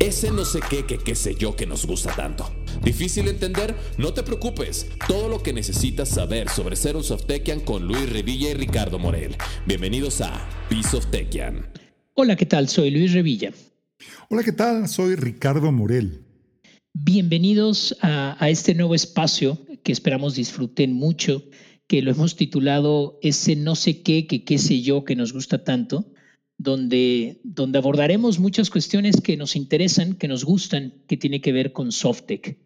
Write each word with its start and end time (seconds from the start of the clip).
Ese 0.00 0.30
no 0.30 0.46
sé 0.46 0.60
qué, 0.70 0.86
que 0.86 0.96
qué 0.96 1.14
sé 1.14 1.34
yo 1.34 1.54
que 1.54 1.66
nos 1.66 1.84
gusta 1.84 2.16
tanto. 2.16 2.50
¿Difícil 2.82 3.28
entender? 3.28 3.76
No 3.98 4.14
te 4.14 4.22
preocupes. 4.22 4.88
Todo 5.06 5.28
lo 5.28 5.42
que 5.42 5.52
necesitas 5.52 6.08
saber 6.08 6.48
sobre 6.48 6.74
ser 6.76 6.96
un 6.96 7.04
Softekian 7.04 7.60
con 7.60 7.86
Luis 7.86 8.10
Revilla 8.10 8.48
y 8.48 8.54
Ricardo 8.54 8.98
Morel. 8.98 9.36
Bienvenidos 9.66 10.22
a 10.22 10.48
Piece 10.70 10.96
of 10.96 11.10
Techian. 11.10 11.70
Hola, 12.14 12.34
¿qué 12.36 12.46
tal? 12.46 12.70
Soy 12.70 12.90
Luis 12.90 13.12
Revilla. 13.12 13.52
Hola, 14.30 14.42
¿qué 14.42 14.52
tal? 14.52 14.88
Soy 14.88 15.16
Ricardo 15.16 15.70
Morel. 15.70 16.24
Bienvenidos 16.94 17.94
a, 18.00 18.42
a 18.42 18.48
este 18.48 18.74
nuevo 18.74 18.94
espacio 18.94 19.58
que 19.82 19.92
esperamos 19.92 20.34
disfruten 20.34 20.94
mucho, 20.94 21.44
que 21.86 22.00
lo 22.00 22.10
hemos 22.10 22.36
titulado 22.36 23.18
Ese 23.20 23.54
no 23.54 23.76
sé 23.76 24.00
qué, 24.00 24.26
que 24.26 24.44
qué 24.44 24.56
sé 24.56 24.80
yo 24.80 25.04
que 25.04 25.14
nos 25.14 25.34
gusta 25.34 25.62
tanto 25.62 26.06
donde, 26.60 27.40
donde 27.42 27.78
abordaremos 27.78 28.38
muchas 28.38 28.68
cuestiones 28.68 29.22
que 29.22 29.38
nos 29.38 29.56
interesan, 29.56 30.12
que 30.12 30.28
nos 30.28 30.44
gustan, 30.44 30.92
que 31.08 31.16
tiene 31.16 31.40
que 31.40 31.52
ver 31.52 31.72
con 31.72 31.90
SoftTech. 31.90 32.58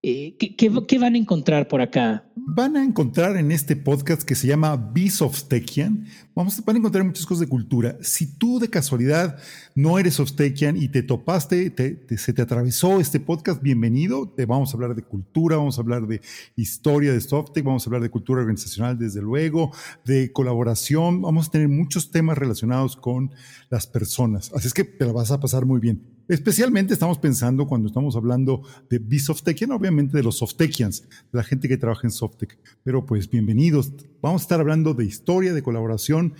Eh, 0.00 0.36
¿qué, 0.36 0.98
van 1.00 1.14
a 1.16 1.18
encontrar 1.18 1.66
por 1.66 1.80
acá? 1.80 2.24
Van 2.36 2.76
a 2.76 2.84
encontrar 2.84 3.36
en 3.36 3.50
este 3.50 3.74
podcast 3.74 4.22
que 4.22 4.36
se 4.36 4.46
llama 4.46 4.76
Bisoftekian, 4.76 6.06
vamos, 6.36 6.64
van 6.64 6.76
a 6.76 6.78
encontrar 6.78 7.02
muchas 7.02 7.26
cosas 7.26 7.40
de 7.40 7.48
cultura. 7.48 7.98
Si 8.00 8.38
tú 8.38 8.60
de 8.60 8.70
casualidad 8.70 9.40
no 9.74 9.98
eres 9.98 10.14
Softekian 10.14 10.76
y 10.76 10.86
te 10.88 11.02
topaste, 11.02 11.74
se 12.16 12.32
te 12.32 12.42
atravesó 12.42 13.00
este 13.00 13.18
podcast, 13.18 13.60
bienvenido. 13.60 14.28
Te 14.28 14.46
vamos 14.46 14.72
a 14.72 14.76
hablar 14.76 14.94
de 14.94 15.02
cultura, 15.02 15.56
vamos 15.56 15.78
a 15.78 15.80
hablar 15.80 16.06
de 16.06 16.20
historia 16.54 17.12
de 17.12 17.20
Softec, 17.20 17.64
vamos 17.64 17.84
a 17.84 17.90
hablar 17.90 18.02
de 18.02 18.10
cultura 18.10 18.40
organizacional 18.40 18.96
desde 18.96 19.20
luego, 19.20 19.72
de 20.04 20.30
colaboración, 20.30 21.22
vamos 21.22 21.48
a 21.48 21.50
tener 21.50 21.68
muchos 21.68 22.12
temas 22.12 22.38
relacionados 22.38 22.94
con 22.94 23.32
las 23.68 23.88
personas. 23.88 24.52
Así 24.54 24.68
es 24.68 24.74
que 24.74 24.84
te 24.84 25.04
la 25.04 25.12
vas 25.12 25.32
a 25.32 25.40
pasar 25.40 25.66
muy 25.66 25.80
bien. 25.80 26.17
Especialmente 26.28 26.92
estamos 26.92 27.16
pensando 27.16 27.66
cuando 27.66 27.88
estamos 27.88 28.14
hablando 28.14 28.62
de 28.90 28.98
B-Softekian, 28.98 29.70
obviamente 29.70 30.14
de 30.18 30.22
los 30.22 30.36
Softekians, 30.36 31.00
de 31.00 31.08
la 31.32 31.42
gente 31.42 31.68
que 31.68 31.78
trabaja 31.78 32.06
en 32.06 32.10
Softec. 32.10 32.58
Pero 32.84 33.06
pues 33.06 33.30
bienvenidos. 33.30 33.90
Vamos 34.20 34.42
a 34.42 34.44
estar 34.44 34.60
hablando 34.60 34.92
de 34.92 35.06
historia, 35.06 35.54
de 35.54 35.62
colaboración 35.62 36.34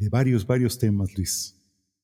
y 0.00 0.04
de 0.04 0.08
varios, 0.08 0.46
varios 0.46 0.78
temas, 0.78 1.14
Luis. 1.18 1.54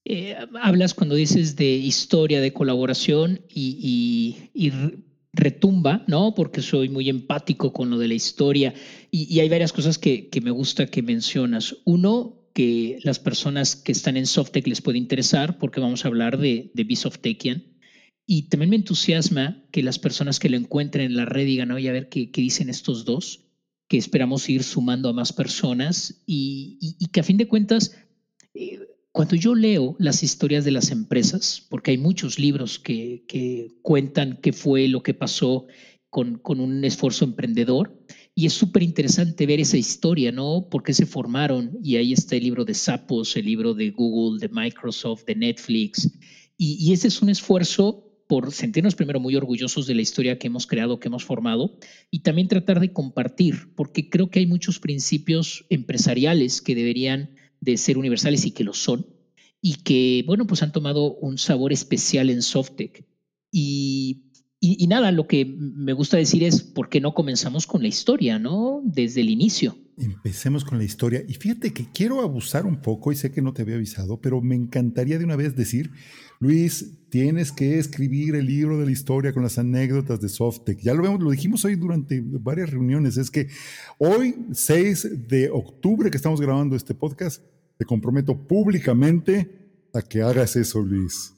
Eh, 0.05 0.37
hablas 0.61 0.93
cuando 0.93 1.15
dices 1.15 1.57
de 1.57 1.71
historia, 1.71 2.43
de 2.43 2.53
colaboración 2.53 3.41
y, 3.49 4.37
retumba, 5.33 6.05
¿no? 6.09 6.35
Porque 6.35 6.61
soy 6.61 6.91
muy 6.91 7.09
empático 7.09 7.73
con 7.73 7.89
lo 7.89 7.97
de 7.97 8.09
la 8.09 8.15
historia 8.15 8.75
y, 9.11 9.41
hay 9.41 9.49
varias 9.49 9.73
cosas 9.73 9.97
que 9.97 10.29
me 10.43 10.51
gusta 10.51 10.87
que 10.87 11.01
mencionas. 11.01 11.79
Uno, 11.87 12.42
que 12.53 12.99
las 13.03 13.19
personas 13.19 13.77
que 13.77 13.93
están 13.93 14.17
en 14.17 14.27
Softec 14.27 14.67
les 14.67 14.81
puede 14.83 14.99
interesar 14.99 15.59
porque 15.59 15.81
vamos 15.81 16.05
a 16.05 16.09
hablar 16.09 16.39
de, 16.39 16.71
de 16.75 16.85
B-Softekian. 16.85 17.65
Y 18.27 18.49
también 18.49 18.71
me 18.71 18.77
entusiasma 18.77 19.65
que 19.73 19.83
las 19.83 19.99
personas 19.99 20.39
que 20.39 20.49
lo 20.49 20.57
encuentren 20.57 21.07
en 21.07 21.17
la 21.17 21.25
red 21.25 21.47
digan, 21.47 21.71
oye, 21.73 21.89
a 21.89 21.93
ver 21.93 22.09
qué, 22.09 22.31
qué 22.31 22.41
dicen 22.41 22.69
estos 22.69 23.05
dos, 23.05 23.43
que 23.89 23.99
esperamos 23.99 24.49
ir 24.49 24.63
sumando 24.63 25.09
a 25.09 25.13
más 25.13 25.33
personas 25.33 26.23
y, 26.27 26.79
y, 26.81 27.09
que 27.09 27.21
a 27.21 27.25
fin 27.25 27.37
de 27.37 27.49
cuentas, 27.49 27.95
eh, 28.55 28.79
cuando 29.11 29.37
yo 29.37 29.55
leo 29.55 29.97
las 29.99 30.23
historias 30.23 30.65
de 30.65 30.71
las 30.71 30.91
empresas, 30.91 31.67
porque 31.69 31.91
hay 31.91 31.99
muchos 31.99 32.39
libros 32.39 32.79
que, 32.79 33.25
que 33.29 33.69
cuentan 33.83 34.39
qué 34.41 34.53
fue 34.55 34.89
lo 34.89 35.03
que 35.03 35.13
pasó 35.13 35.67
con, 36.09 36.39
con 36.39 36.61
un 36.61 36.85
esfuerzo 36.85 37.25
emprendedor, 37.25 37.99
y 38.35 38.47
es 38.47 38.55
súper 38.55 38.83
interesante 38.83 39.47
ver 39.47 39.61
esa 39.61 39.77
historia, 39.77 40.33
¿no? 40.33 40.69
¿Por 40.71 40.83
qué 40.83 40.95
se 40.95 41.05
formaron? 41.05 41.79
Y 41.83 41.97
ahí 41.97 42.13
está 42.13 42.37
el 42.37 42.45
libro 42.45 42.65
de 42.65 42.75
Sapos, 42.75 43.37
el 43.37 43.45
libro 43.45 43.75
de 43.75 43.91
Google, 43.91 44.41
de 44.41 44.49
Microsoft, 44.49 45.25
de 45.27 45.35
Netflix. 45.35 46.11
Y, 46.57 46.93
ese 46.93 47.09
es 47.09 47.21
un 47.21 47.29
esfuerzo 47.29 48.09
por 48.29 48.53
sentirnos 48.53 48.95
primero 48.95 49.21
muy 49.21 49.37
orgullosos 49.37 49.87
de 49.87 49.95
la 49.95 50.03
historia 50.03 50.39
que 50.39 50.47
hemos 50.47 50.67
creado, 50.67 50.99
que 50.99 51.09
hemos 51.09 51.25
formado, 51.25 51.77
y 52.11 52.21
también 52.21 52.49
tratar 52.49 52.81
de 52.81 52.93
compartir, 52.93 53.75
porque 53.75 54.09
creo 54.09 54.31
que 54.31 54.39
hay 54.39 54.47
muchos 54.47 54.79
principios 54.79 55.67
empresariales 55.69 56.63
que 56.63 56.75
deberían 56.75 57.35
de 57.61 57.77
ser 57.77 57.99
universales 57.99 58.47
y 58.47 58.53
que 58.53 58.65
lo 58.65 58.73
son, 58.73 59.07
y 59.61 59.83
que, 59.83 60.25
bueno, 60.27 60.47
pues 60.47 60.63
han 60.63 60.73
tomado 60.73 61.17
un 61.17 61.37
sabor 61.37 61.73
especial 61.73 62.31
en 62.31 62.41
SoftTech. 62.41 63.05
Y 63.51 64.32
y, 64.65 64.87
nada, 64.87 65.11
lo 65.11 65.27
que 65.27 65.45
me 65.45 65.93
gusta 65.93 66.19
decir 66.19 66.45
es, 66.45 66.63
¿por 66.63 66.89
qué 66.89 67.01
no 67.01 67.15
comenzamos 67.15 67.67
con 67.67 67.83
la 67.83 67.89
historia, 67.89 68.39
no? 68.39 68.81
Desde 68.85 69.21
el 69.21 69.29
inicio. 69.29 69.77
Empecemos 69.97 70.65
con 70.65 70.79
la 70.79 70.85
historia. 70.85 71.25
Y 71.27 71.35
fíjate 71.35 71.73
que 71.73 71.87
quiero 71.93 72.21
abusar 72.21 72.65
un 72.65 72.81
poco, 72.81 73.11
y 73.11 73.17
sé 73.17 73.33
que 73.33 73.43
no 73.43 73.53
te 73.53 73.63
había 73.63 73.75
avisado, 73.75 74.21
pero 74.21 74.41
me 74.41 74.55
encantaría 74.55 75.19
de 75.19 75.25
una 75.25 75.35
vez 75.35 75.57
decir, 75.57 75.91
Luis, 76.39 76.93
tienes 77.09 77.51
que 77.51 77.81
escribir 77.81 78.37
el 78.37 78.47
libro 78.47 78.79
de 78.79 78.87
la 78.87 78.93
historia 78.93 79.33
con 79.33 79.43
las 79.43 79.59
anécdotas 79.59 80.21
de 80.21 80.29
Softec. 80.29 80.79
Ya 80.81 80.95
lo 80.95 81.03
vemos, 81.03 81.21
lo 81.21 81.33
dijimos 81.33 81.65
hoy 81.65 81.75
durante 81.75 82.23
varias 82.25 82.71
reuniones. 82.71 83.17
Es 83.17 83.33
que 83.33 83.49
hoy, 83.99 84.37
6 84.53 85.27
de 85.27 85.51
octubre, 85.51 86.09
que 86.09 86.19
estamos 86.19 86.41
grabando 86.41 86.77
este 86.77 86.95
podcast, 86.95 87.43
te 87.79 87.85
comprometo 87.85 88.39
públicamente 88.47 89.51
a 89.93 90.03
que 90.03 90.23
hagas 90.23 90.55
eso, 90.55 90.81
Luis 90.83 91.35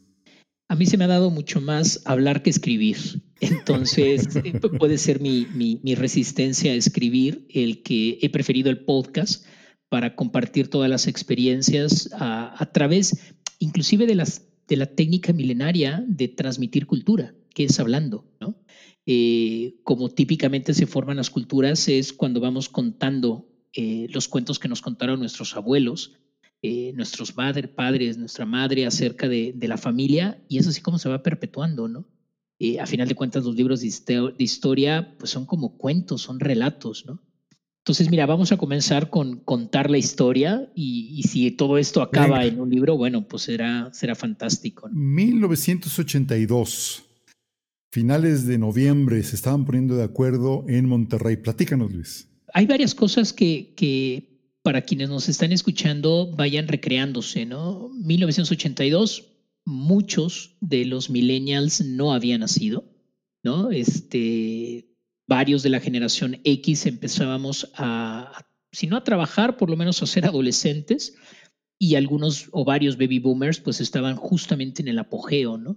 a 0.68 0.76
mí 0.76 0.86
se 0.86 0.96
me 0.96 1.04
ha 1.04 1.08
dado 1.08 1.30
mucho 1.30 1.60
más 1.60 2.02
hablar 2.04 2.42
que 2.42 2.50
escribir. 2.50 2.96
Entonces, 3.40 4.36
eh, 4.44 4.58
puede 4.78 4.98
ser 4.98 5.20
mi, 5.20 5.78
resistencia 5.94 6.72
a 6.72 6.76
escribir 6.76 7.46
el 7.50 7.82
que 7.82 8.18
he 8.22 8.30
preferido 8.30 8.70
el 8.70 8.84
podcast 8.84 9.44
para 9.88 10.16
compartir 10.16 10.68
todas 10.68 10.90
las 10.90 11.06
experiencias 11.06 12.10
a, 12.12 12.70
través 12.72 13.34
inclusive 13.58 14.06
de, 14.06 14.14
las, 14.14 14.48
de 14.66 14.76
la 14.76 14.86
técnica 14.86 15.32
milenaria 15.32 16.04
de 16.08 16.28
transmitir 16.28 16.86
cultura, 16.86 17.34
que 17.54 17.64
es 17.64 17.78
hablando, 17.78 18.26
¿no? 18.40 18.58
Eh, 19.06 19.76
como 19.84 20.08
típicamente 20.08 20.72
se 20.72 20.86
forman 20.86 21.18
las 21.18 21.28
culturas 21.28 21.88
es 21.88 22.14
cuando 22.14 22.40
vamos 22.40 22.70
contando 22.70 23.46
eh, 23.74 24.06
los 24.10 24.28
cuentos 24.28 24.58
que 24.58 24.68
nos 24.68 24.80
contaron 24.80 25.20
nuestros 25.20 25.54
abuelos, 25.56 26.14
eh, 26.66 26.94
nuestros 26.94 27.32
padres, 27.32 28.16
nuestra 28.16 28.46
madre 28.46 28.86
acerca 28.86 29.28
de, 29.28 29.54
la 29.60 29.76
familia 29.76 30.42
y 30.48 30.56
es 30.56 30.66
así 30.66 30.80
como 30.80 30.98
se 30.98 31.10
va 31.10 31.22
perpetuando, 31.22 31.88
¿no? 31.88 32.06
Eh, 32.58 32.80
a 32.80 32.86
final 32.86 33.06
de 33.06 33.14
cuentas, 33.14 33.44
los 33.44 33.54
libros 33.54 33.82
de, 33.82 33.88
historia 34.38 35.14
pues 35.18 35.30
son 35.30 35.44
como 35.44 35.76
cuentos, 35.76 36.22
son 36.22 36.40
relatos, 36.40 37.04
¿no? 37.04 37.20
Entonces, 37.80 38.10
mira, 38.10 38.24
vamos 38.24 38.50
a 38.50 38.56
comenzar 38.56 39.10
con 39.10 39.40
contar 39.40 39.90
la 39.90 39.98
historia 39.98 40.72
y, 40.74 41.22
si 41.24 41.50
todo 41.50 41.76
esto 41.76 42.00
acaba 42.00 42.46
en 42.46 42.58
un 42.58 42.70
libro, 42.70 42.96
bueno, 42.96 43.28
pues 43.28 43.42
será, 43.42 43.90
será 43.92 44.14
fantástico. 44.14 44.88
1982, 44.90 47.04
finales 47.92 48.46
de 48.46 48.56
noviembre, 48.56 49.22
se 49.22 49.36
estaban 49.36 49.66
poniendo 49.66 49.96
de 49.96 50.04
acuerdo 50.04 50.64
en 50.66 50.88
Monterrey. 50.88 51.36
Platícanos, 51.36 51.92
Luis. 51.92 52.26
Hay 52.54 52.64
varias 52.64 52.94
cosas 52.94 53.34
que, 53.34 53.74
que 53.76 54.33
para 54.64 54.80
quienes 54.80 55.10
nos 55.10 55.28
están 55.28 55.52
escuchando 55.52 56.32
vayan 56.34 56.68
recreándose, 56.68 57.44
¿no? 57.44 57.90
1982, 57.90 59.30
muchos 59.66 60.56
de 60.62 60.86
los 60.86 61.10
millennials 61.10 61.84
no 61.84 62.14
habían 62.14 62.40
nacido, 62.40 62.90
¿no? 63.42 63.70
Este, 63.70 64.88
varios 65.28 65.62
de 65.62 65.68
la 65.68 65.80
generación 65.80 66.40
X 66.44 66.86
empezábamos 66.86 67.72
a, 67.74 68.46
si 68.72 68.86
no 68.86 68.96
a 68.96 69.04
trabajar, 69.04 69.58
por 69.58 69.68
lo 69.68 69.76
menos 69.76 70.02
a 70.02 70.06
ser 70.06 70.24
adolescentes, 70.24 71.14
y 71.78 71.96
algunos 71.96 72.48
o 72.50 72.64
varios 72.64 72.96
baby 72.96 73.18
boomers 73.18 73.60
pues 73.60 73.82
estaban 73.82 74.16
justamente 74.16 74.80
en 74.80 74.88
el 74.88 74.98
apogeo, 74.98 75.58
¿no? 75.58 75.76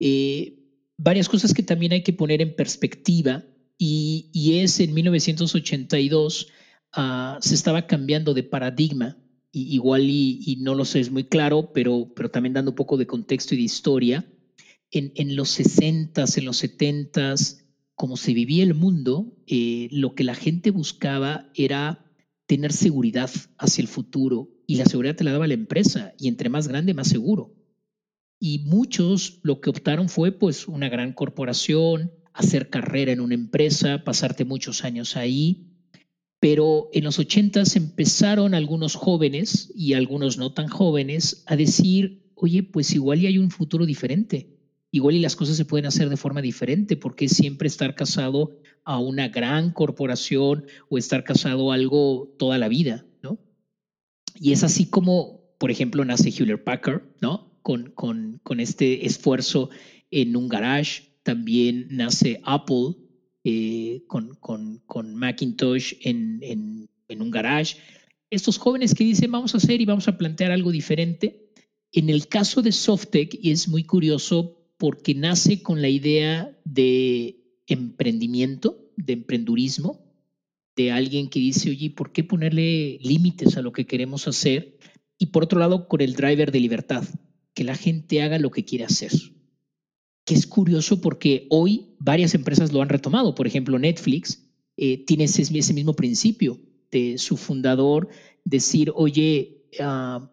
Eh, 0.00 0.64
varias 0.98 1.28
cosas 1.28 1.54
que 1.54 1.62
también 1.62 1.92
hay 1.92 2.02
que 2.02 2.12
poner 2.12 2.42
en 2.42 2.56
perspectiva, 2.56 3.44
y, 3.78 4.30
y 4.32 4.58
es 4.58 4.80
en 4.80 4.94
1982 4.94 6.48
Ah, 6.98 7.36
se 7.42 7.54
estaba 7.54 7.86
cambiando 7.86 8.32
de 8.32 8.42
paradigma, 8.42 9.18
y, 9.52 9.74
igual 9.74 10.08
y, 10.08 10.56
no 10.60 10.74
lo 10.74 10.86
sé, 10.86 11.00
es 11.00 11.10
muy 11.10 11.24
claro, 11.24 11.70
pero, 11.74 12.10
pero 12.16 12.30
también 12.30 12.54
dando 12.54 12.70
un 12.70 12.74
poco 12.74 12.96
de 12.96 13.06
contexto 13.06 13.54
y 13.54 13.58
de 13.58 13.64
historia. 13.64 14.26
En, 14.90 15.12
en 15.14 15.36
los 15.36 15.58
60s, 15.60 16.38
en 16.38 16.44
los 16.46 16.64
70s, 16.64 17.64
como 17.94 18.16
se 18.16 18.32
vivía 18.32 18.62
el 18.62 18.72
mundo, 18.72 19.36
eh, 19.46 19.88
lo 19.90 20.14
que 20.14 20.24
la 20.24 20.34
gente 20.34 20.70
buscaba 20.70 21.50
era 21.54 22.02
tener 22.46 22.72
seguridad 22.72 23.30
hacia 23.58 23.82
el 23.82 23.88
futuro 23.88 24.48
y 24.66 24.76
la 24.76 24.86
seguridad 24.86 25.16
te 25.16 25.24
la 25.24 25.32
daba 25.32 25.46
la 25.46 25.54
empresa 25.54 26.14
y 26.18 26.28
entre 26.28 26.48
más 26.48 26.66
grande, 26.66 26.94
más 26.94 27.08
seguro. 27.08 27.54
Y 28.40 28.60
muchos 28.60 29.40
lo 29.42 29.60
que 29.60 29.68
optaron 29.68 30.08
fue 30.08 30.32
pues 30.32 30.66
una 30.66 30.88
gran 30.88 31.12
corporación, 31.12 32.12
hacer 32.32 32.70
carrera 32.70 33.12
en 33.12 33.20
una 33.20 33.34
empresa, 33.34 34.02
pasarte 34.02 34.46
muchos 34.46 34.82
años 34.82 35.16
ahí 35.16 35.75
pero 36.40 36.90
en 36.92 37.04
los 37.04 37.18
80 37.18 37.62
empezaron 37.74 38.54
algunos 38.54 38.94
jóvenes 38.94 39.72
y 39.74 39.94
algunos 39.94 40.38
no 40.38 40.52
tan 40.52 40.68
jóvenes 40.68 41.42
a 41.46 41.56
decir, 41.56 42.30
oye, 42.34 42.62
pues 42.62 42.94
igual 42.94 43.20
y 43.20 43.26
hay 43.26 43.38
un 43.38 43.50
futuro 43.50 43.86
diferente, 43.86 44.56
igual 44.90 45.14
y 45.14 45.20
las 45.20 45.36
cosas 45.36 45.56
se 45.56 45.64
pueden 45.64 45.86
hacer 45.86 46.08
de 46.08 46.16
forma 46.16 46.42
diferente, 46.42 46.96
porque 46.96 47.28
siempre 47.28 47.68
estar 47.68 47.94
casado 47.94 48.58
a 48.84 48.98
una 48.98 49.28
gran 49.28 49.72
corporación 49.72 50.66
o 50.88 50.98
estar 50.98 51.24
casado 51.24 51.72
a 51.72 51.74
algo 51.74 52.34
toda 52.38 52.58
la 52.58 52.68
vida, 52.68 53.06
¿no? 53.22 53.38
Y 54.38 54.52
es 54.52 54.62
así 54.62 54.86
como, 54.86 55.40
por 55.58 55.70
ejemplo, 55.70 56.04
nace 56.04 56.30
Hewlett 56.30 56.64
Packard, 56.64 57.02
¿no? 57.20 57.58
Con, 57.62 57.90
con, 57.90 58.40
con 58.44 58.60
este 58.60 59.06
esfuerzo 59.06 59.70
en 60.10 60.36
un 60.36 60.48
garage, 60.48 61.16
también 61.24 61.88
nace 61.90 62.40
Apple 62.44 62.94
eh, 63.48 64.02
con, 64.08 65.14
Macintosh 65.14 65.94
en, 66.00 66.88
un 67.08 67.30
garage. 67.30 67.76
Estos 68.28 68.58
jóvenes 68.58 68.92
que 68.92 69.04
dicen 69.04 69.30
vamos 69.30 69.54
a 69.54 69.58
hacer 69.58 69.80
y 69.80 69.84
vamos 69.84 70.08
a 70.08 70.18
plantear 70.18 70.50
algo 70.50 70.72
diferente. 70.72 71.52
En 71.92 72.10
el 72.10 72.26
caso 72.26 72.60
de 72.60 72.72
Softec, 72.72 73.38
es 73.44 73.68
muy 73.68 73.84
curioso 73.84 74.66
porque 74.78 75.14
nace 75.14 75.62
con 75.62 75.80
la 75.80 75.88
idea 75.88 76.58
de 76.64 77.60
emprendimiento, 77.68 78.90
de 78.96 79.12
emprendurismo, 79.12 80.04
de 80.74 80.90
alguien 80.90 81.28
que 81.28 81.38
dice, 81.38 81.70
oye, 81.70 81.90
¿por 81.90 82.10
qué 82.10 82.24
ponerle 82.24 82.98
límites 83.00 83.56
a 83.56 83.62
lo 83.62 83.72
que 83.72 83.86
queremos 83.86 84.26
hacer? 84.26 84.76
Y 85.18 85.26
por 85.26 85.44
otro 85.44 85.60
lado, 85.60 85.86
con 85.86 86.00
el 86.00 86.14
driver 86.14 86.50
de 86.50 86.58
libertad, 86.58 87.04
que 87.54 87.62
la 87.62 87.76
gente 87.76 88.22
haga 88.22 88.40
lo 88.40 88.50
que 88.50 88.64
quiere 88.64 88.86
hacer. 88.86 89.12
Que 90.26 90.34
es 90.34 90.46
curioso 90.46 91.00
porque 91.00 91.46
hoy 91.48 91.94
varias 91.98 92.34
empresas 92.34 92.72
lo 92.72 92.82
han 92.82 92.90
retomado. 92.90 93.34
Por 93.34 93.46
ejemplo, 93.46 93.78
Netflix 93.78 94.42
eh, 94.76 94.98
tiene 95.06 95.24
ese, 95.24 95.72
mismo 95.72 95.94
principio 95.94 96.60
de 96.90 97.16
su 97.16 97.38
fundador 97.38 98.08
decir, 98.44 98.92
oye, 98.94 99.62
uh, 99.80 100.26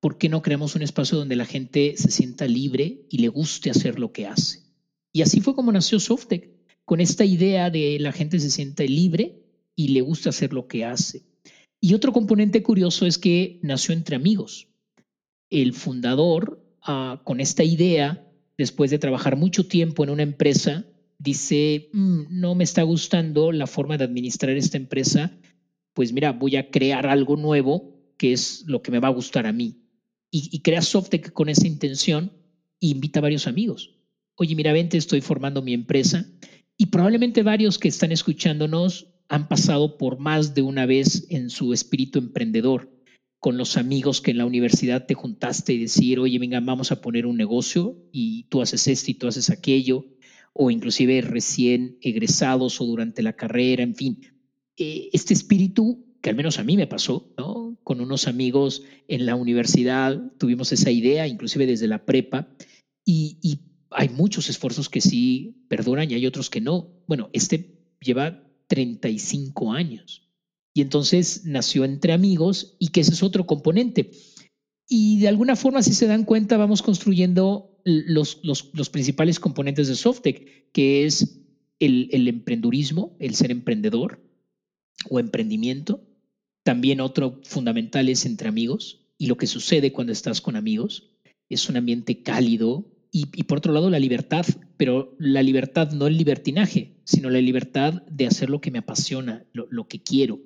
¿por 0.00 0.18
qué 0.18 0.28
no 0.28 0.42
creamos 0.42 0.74
un 0.74 0.82
espacio 0.82 1.18
donde 1.18 1.36
la 1.36 1.44
gente 1.44 1.94
se 1.96 2.10
sienta 2.10 2.48
libre 2.48 3.06
y 3.08 3.18
le 3.18 3.28
guste 3.28 3.70
hacer 3.70 4.00
lo 4.00 4.12
que 4.12 4.26
hace? 4.26 4.64
Y 5.12 5.22
así 5.22 5.40
fue 5.40 5.54
como 5.54 5.70
nació 5.70 6.00
Softec, 6.00 6.50
con 6.84 7.00
esta 7.00 7.24
idea 7.24 7.70
de 7.70 7.98
la 8.00 8.12
gente 8.12 8.40
se 8.40 8.50
sienta 8.50 8.82
libre 8.82 9.44
y 9.76 9.88
le 9.88 10.00
gusta 10.00 10.30
hacer 10.30 10.52
lo 10.52 10.66
que 10.66 10.84
hace. 10.84 11.22
Y 11.80 11.94
otro 11.94 12.12
componente 12.12 12.62
curioso 12.62 13.06
es 13.06 13.18
que 13.18 13.60
nació 13.62 13.94
entre 13.94 14.16
amigos. 14.16 14.68
El 15.50 15.72
fundador, 15.72 16.66
uh, 16.88 17.22
con 17.24 17.40
esta 17.40 17.62
idea, 17.62 18.26
después 18.56 18.90
de 18.90 18.98
trabajar 18.98 19.36
mucho 19.36 19.66
tiempo 19.66 20.04
en 20.04 20.10
una 20.10 20.22
empresa, 20.22 20.84
dice, 21.18 21.90
mm, 21.92 22.24
no 22.30 22.54
me 22.54 22.64
está 22.64 22.82
gustando 22.82 23.52
la 23.52 23.66
forma 23.66 23.96
de 23.96 24.04
administrar 24.04 24.56
esta 24.56 24.76
empresa, 24.76 25.38
pues 25.92 26.12
mira, 26.12 26.32
voy 26.32 26.56
a 26.56 26.70
crear 26.70 27.06
algo 27.06 27.36
nuevo 27.36 27.94
que 28.16 28.32
es 28.32 28.64
lo 28.66 28.82
que 28.82 28.90
me 28.90 29.00
va 29.00 29.08
a 29.08 29.12
gustar 29.12 29.46
a 29.46 29.52
mí. 29.52 29.82
Y, 30.30 30.48
y 30.52 30.60
crea 30.60 30.82
Softec 30.82 31.32
con 31.32 31.48
esa 31.48 31.66
intención 31.66 32.32
e 32.80 32.88
invita 32.88 33.20
a 33.20 33.22
varios 33.22 33.46
amigos. 33.46 33.94
Oye, 34.36 34.54
mira, 34.54 34.72
vente, 34.72 34.96
estoy 34.96 35.20
formando 35.20 35.62
mi 35.62 35.74
empresa. 35.74 36.26
Y 36.76 36.86
probablemente 36.86 37.42
varios 37.42 37.78
que 37.78 37.88
están 37.88 38.10
escuchándonos 38.10 39.08
han 39.28 39.48
pasado 39.48 39.96
por 39.96 40.18
más 40.18 40.54
de 40.54 40.62
una 40.62 40.86
vez 40.86 41.26
en 41.30 41.50
su 41.50 41.72
espíritu 41.72 42.18
emprendedor 42.18 42.93
con 43.44 43.58
los 43.58 43.76
amigos 43.76 44.22
que 44.22 44.30
en 44.30 44.38
la 44.38 44.46
universidad 44.46 45.04
te 45.04 45.12
juntaste 45.12 45.74
y 45.74 45.78
decir, 45.78 46.18
oye, 46.18 46.38
venga, 46.38 46.60
vamos 46.60 46.92
a 46.92 47.02
poner 47.02 47.26
un 47.26 47.36
negocio 47.36 48.08
y 48.10 48.44
tú 48.44 48.62
haces 48.62 48.88
esto 48.88 49.10
y 49.10 49.14
tú 49.16 49.28
haces 49.28 49.50
aquello, 49.50 50.06
o 50.54 50.70
inclusive 50.70 51.20
recién 51.20 51.98
egresados 52.00 52.80
o 52.80 52.86
durante 52.86 53.22
la 53.22 53.34
carrera, 53.34 53.82
en 53.82 53.96
fin. 53.96 54.18
Eh, 54.78 55.10
este 55.12 55.34
espíritu, 55.34 56.06
que 56.22 56.30
al 56.30 56.36
menos 56.36 56.58
a 56.58 56.64
mí 56.64 56.78
me 56.78 56.86
pasó, 56.86 57.34
¿no? 57.36 57.78
Con 57.84 58.00
unos 58.00 58.28
amigos 58.28 58.82
en 59.08 59.26
la 59.26 59.34
universidad 59.34 60.22
tuvimos 60.38 60.72
esa 60.72 60.90
idea, 60.90 61.28
inclusive 61.28 61.66
desde 61.66 61.86
la 61.86 62.06
prepa, 62.06 62.48
y, 63.04 63.36
y 63.42 63.58
hay 63.90 64.08
muchos 64.08 64.48
esfuerzos 64.48 64.88
que 64.88 65.02
sí 65.02 65.66
perduran 65.68 66.10
y 66.10 66.14
hay 66.14 66.26
otros 66.26 66.48
que 66.48 66.62
no. 66.62 66.94
Bueno, 67.06 67.28
este 67.34 67.78
lleva 68.00 68.42
35 68.68 69.74
años. 69.74 70.23
Y 70.74 70.82
entonces 70.82 71.44
nació 71.44 71.84
entre 71.84 72.12
amigos 72.12 72.76
y 72.78 72.88
que 72.88 73.00
ese 73.00 73.12
es 73.12 73.22
otro 73.22 73.46
componente. 73.46 74.10
Y 74.88 75.20
de 75.20 75.28
alguna 75.28 75.56
forma, 75.56 75.82
si 75.82 75.94
se 75.94 76.06
dan 76.06 76.24
cuenta, 76.24 76.56
vamos 76.56 76.82
construyendo 76.82 77.80
los, 77.84 78.40
los, 78.42 78.70
los 78.74 78.90
principales 78.90 79.40
componentes 79.40 79.88
de 79.88 79.94
Softec, 79.94 80.72
que 80.72 81.06
es 81.06 81.40
el, 81.78 82.08
el 82.12 82.28
emprendurismo, 82.28 83.16
el 83.20 83.34
ser 83.34 83.50
emprendedor 83.50 84.20
o 85.08 85.20
emprendimiento. 85.20 86.04
También 86.64 87.00
otro 87.00 87.40
fundamental 87.44 88.08
es 88.08 88.26
entre 88.26 88.48
amigos 88.48 89.06
y 89.16 89.26
lo 89.26 89.36
que 89.36 89.46
sucede 89.46 89.92
cuando 89.92 90.12
estás 90.12 90.40
con 90.40 90.56
amigos. 90.56 91.12
Es 91.48 91.68
un 91.68 91.76
ambiente 91.76 92.22
cálido, 92.22 92.94
y, 93.16 93.44
por 93.44 93.58
otro 93.58 93.72
lado 93.72 93.90
la 93.90 94.00
libertad, 94.00 94.44
pero 94.76 95.14
la 95.20 95.40
libertad 95.40 95.92
no 95.92 96.08
el 96.08 96.18
libertinaje, 96.18 96.96
sino 97.04 97.30
la 97.30 97.40
libertad 97.40 98.02
de 98.10 98.26
hacer 98.26 98.50
lo 98.50 98.60
que 98.60 98.72
me 98.72 98.80
apasiona, 98.80 99.46
lo, 99.52 99.86
que 99.86 100.02
quiero. 100.02 100.40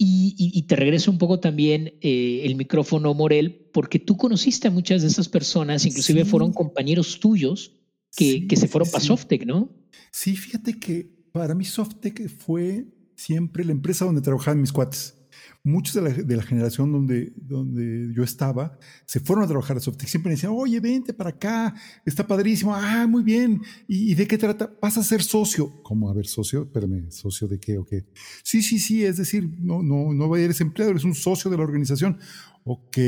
Y, 0.00 0.62
te 0.68 0.76
regreso 0.76 1.10
un 1.10 1.18
poco 1.18 1.40
también 1.40 1.94
eh, 2.02 2.42
el 2.44 2.54
micrófono, 2.54 3.14
Morel, 3.14 3.68
porque 3.72 3.98
tú 3.98 4.16
conociste 4.16 4.68
a 4.68 4.70
muchas 4.70 5.02
de 5.02 5.08
esas 5.08 5.28
personas, 5.28 5.84
inclusive 5.86 6.24
fueron 6.24 6.52
compañeros 6.52 7.18
tuyos 7.18 7.72
que, 8.14 8.46
que 8.46 8.56
se 8.56 8.68
fueron 8.68 8.88
para 8.90 9.02
Softec, 9.02 9.44
¿no? 9.44 9.74
Sí, 10.12 10.36
fíjate 10.36 10.78
que 10.78 11.10
para 11.32 11.54
mí 11.56 11.64
Softec 11.64 12.28
fue 12.28 12.86
siempre 13.16 13.64
la 13.64 13.72
empresa 13.72 14.04
donde 14.04 14.20
trabajaban 14.20 14.60
mis 14.60 14.72
cuates 14.72 15.17
muchos 15.64 15.94
de 15.94 16.02
la, 16.02 16.10
de 16.10 16.36
la, 16.36 16.42
generación 16.42 16.92
donde, 16.92 17.32
donde 17.36 18.12
yo 18.14 18.22
estaba 18.22 18.78
se 19.04 19.20
fueron 19.20 19.44
a 19.44 19.48
trabajar 19.48 19.76
a 19.76 19.80
Softec. 19.80 20.08
Siempre 20.08 20.30
me 20.30 20.34
decían, 20.36 20.52
oye, 20.54 20.80
vente 20.80 21.12
para 21.12 21.30
acá, 21.30 21.74
está 22.04 22.26
padrísimo, 22.26 22.74
ah, 22.74 23.06
muy 23.06 23.22
bien. 23.22 23.60
¿Y, 23.86 24.14
de 24.14 24.26
qué 24.26 24.38
trata? 24.38 24.72
Vas 24.80 24.96
a 24.98 25.02
ser 25.02 25.22
socio. 25.22 25.82
¿Cómo? 25.82 26.10
A 26.10 26.14
ver, 26.14 26.26
socio, 26.26 26.62
espérame, 26.62 27.10
¿socio 27.10 27.48
de 27.48 27.58
qué 27.58 27.78
o 27.78 27.84
qué? 27.84 28.06
Sí, 28.42 28.62
sí, 28.62 28.78
sí, 28.78 29.04
es 29.04 29.16
decir, 29.16 29.48
no, 29.58 29.82
no, 29.82 30.12
no 30.12 30.36
eres 30.36 30.60
empleado, 30.60 30.92
eres 30.92 31.04
un 31.04 31.14
socio 31.14 31.50
de 31.50 31.56
la 31.56 31.64
organización. 31.64 32.18
Ok, 32.64 32.98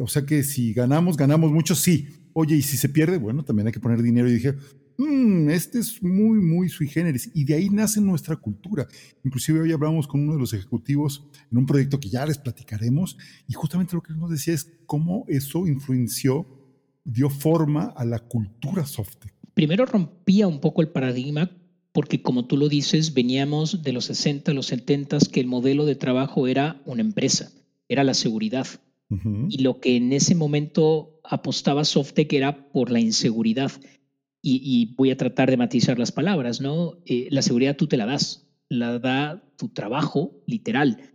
o 0.00 0.06
sea 0.06 0.24
que 0.24 0.42
si 0.44 0.72
ganamos, 0.72 1.16
ganamos 1.16 1.50
mucho, 1.50 1.74
sí. 1.74 2.08
Oye, 2.32 2.56
y 2.56 2.62
si 2.62 2.76
se 2.76 2.88
pierde, 2.88 3.18
bueno, 3.18 3.44
también 3.44 3.66
hay 3.66 3.72
que 3.72 3.80
poner 3.80 4.00
dinero. 4.02 4.28
Y 4.28 4.34
dije, 4.34 4.54
mmm, 4.98 5.48
este 5.48 5.78
es 5.78 6.02
muy, 6.02 6.40
muy 6.40 6.68
sui 6.68 6.88
generis. 6.88 7.30
Y 7.34 7.44
de 7.44 7.54
ahí 7.54 7.70
nace 7.70 8.00
nuestra 8.00 8.36
cultura. 8.36 8.86
Inclusive 9.24 9.60
hoy 9.60 9.72
hablamos 9.72 10.06
con 10.06 10.20
uno 10.20 10.34
de 10.34 10.40
los 10.40 10.52
ejecutivos 10.52 11.24
en 11.50 11.58
un 11.58 11.66
proyecto 11.66 11.98
que 11.98 12.10
ya 12.10 12.26
les 12.26 12.38
platicaremos. 12.38 13.16
Y 13.46 13.54
justamente 13.54 13.94
lo 13.94 14.02
que 14.02 14.12
nos 14.12 14.30
decía 14.30 14.54
es 14.54 14.70
cómo 14.84 15.24
eso 15.28 15.66
influenció, 15.66 16.46
dio 17.04 17.30
forma 17.30 17.94
a 17.96 18.04
la 18.04 18.18
cultura 18.18 18.84
software. 18.84 19.32
Primero 19.54 19.86
rompía 19.86 20.46
un 20.46 20.60
poco 20.60 20.82
el 20.82 20.90
paradigma 20.90 21.50
porque 21.92 22.22
como 22.22 22.46
tú 22.46 22.56
lo 22.56 22.68
dices, 22.68 23.12
veníamos 23.12 23.82
de 23.82 23.92
los 23.92 24.04
60, 24.04 24.52
los 24.52 24.66
70, 24.66 25.18
que 25.32 25.40
el 25.40 25.46
modelo 25.48 25.84
de 25.84 25.96
trabajo 25.96 26.46
era 26.46 26.80
una 26.84 27.00
empresa, 27.00 27.50
era 27.88 28.04
la 28.04 28.14
seguridad. 28.14 28.66
Y 29.48 29.62
lo 29.62 29.80
que 29.80 29.96
en 29.96 30.12
ese 30.12 30.34
momento 30.34 31.18
apostaba 31.24 31.84
Softec 31.84 32.30
era 32.34 32.70
por 32.70 32.90
la 32.90 33.00
inseguridad 33.00 33.72
y, 34.56 34.94
voy 34.96 35.10
a 35.10 35.16
tratar 35.16 35.50
de 35.50 35.56
matizar 35.56 35.98
las 35.98 36.12
palabras, 36.12 36.60
¿no? 36.60 36.98
Eh, 37.06 37.28
la 37.30 37.42
seguridad 37.42 37.76
tú 37.76 37.86
te 37.86 37.96
la 37.96 38.06
das, 38.06 38.48
la 38.68 38.98
da 38.98 39.42
tu 39.56 39.68
trabajo, 39.68 40.42
literal. 40.46 41.12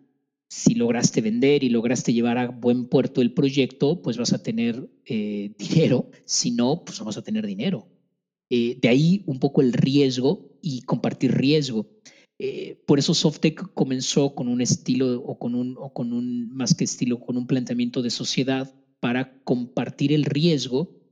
Si 0.50 0.75
lograste 0.75 1.22
vender 1.22 1.63
y 1.63 1.69
lograste 1.69 2.13
llevar 2.13 2.38
a 2.38 2.48
buen 2.48 2.88
puerto 2.88 3.22
el 3.22 3.34
proyecto, 3.34 4.01
pues 4.01 4.17
vas 4.17 4.34
a 4.34 4.43
tener 4.43 4.89
eh, 5.05 5.53
dinero. 5.58 6.12
Si 6.25 6.51
no, 6.51 6.84
pues 6.86 7.00
no 7.00 7.05
vas 7.05 7.17
a 7.17 7.24
tener 7.24 7.48
dinero. 7.48 7.88
Eh, 8.50 8.77
de 8.81 8.89
ahí 8.89 9.24
un 9.25 9.39
poco 9.39 9.62
el 9.62 9.74
riesgo 9.74 10.51
y 10.62 10.81
compartir 10.81 11.31
riesgo. 11.34 11.88
por 12.86 13.00
eso 13.00 13.13
Softec 13.13 13.74
comenzó 13.74 14.36
con 14.36 14.48
un 14.48 14.60
estilo 14.62 15.22
o 15.22 15.39
con 15.39 15.55
un, 15.55 15.75
o 15.79 15.93
con 15.93 16.13
un, 16.13 16.50
más 16.50 16.75
que 16.75 16.84
estilo, 16.84 17.19
con 17.19 17.38
un 17.38 17.48
planteamiento 17.48 18.01
de 18.01 18.10
sociedad 18.10 18.74
para 19.00 19.41
compartir 19.43 20.12
el 20.12 20.25
riesgo 20.25 21.02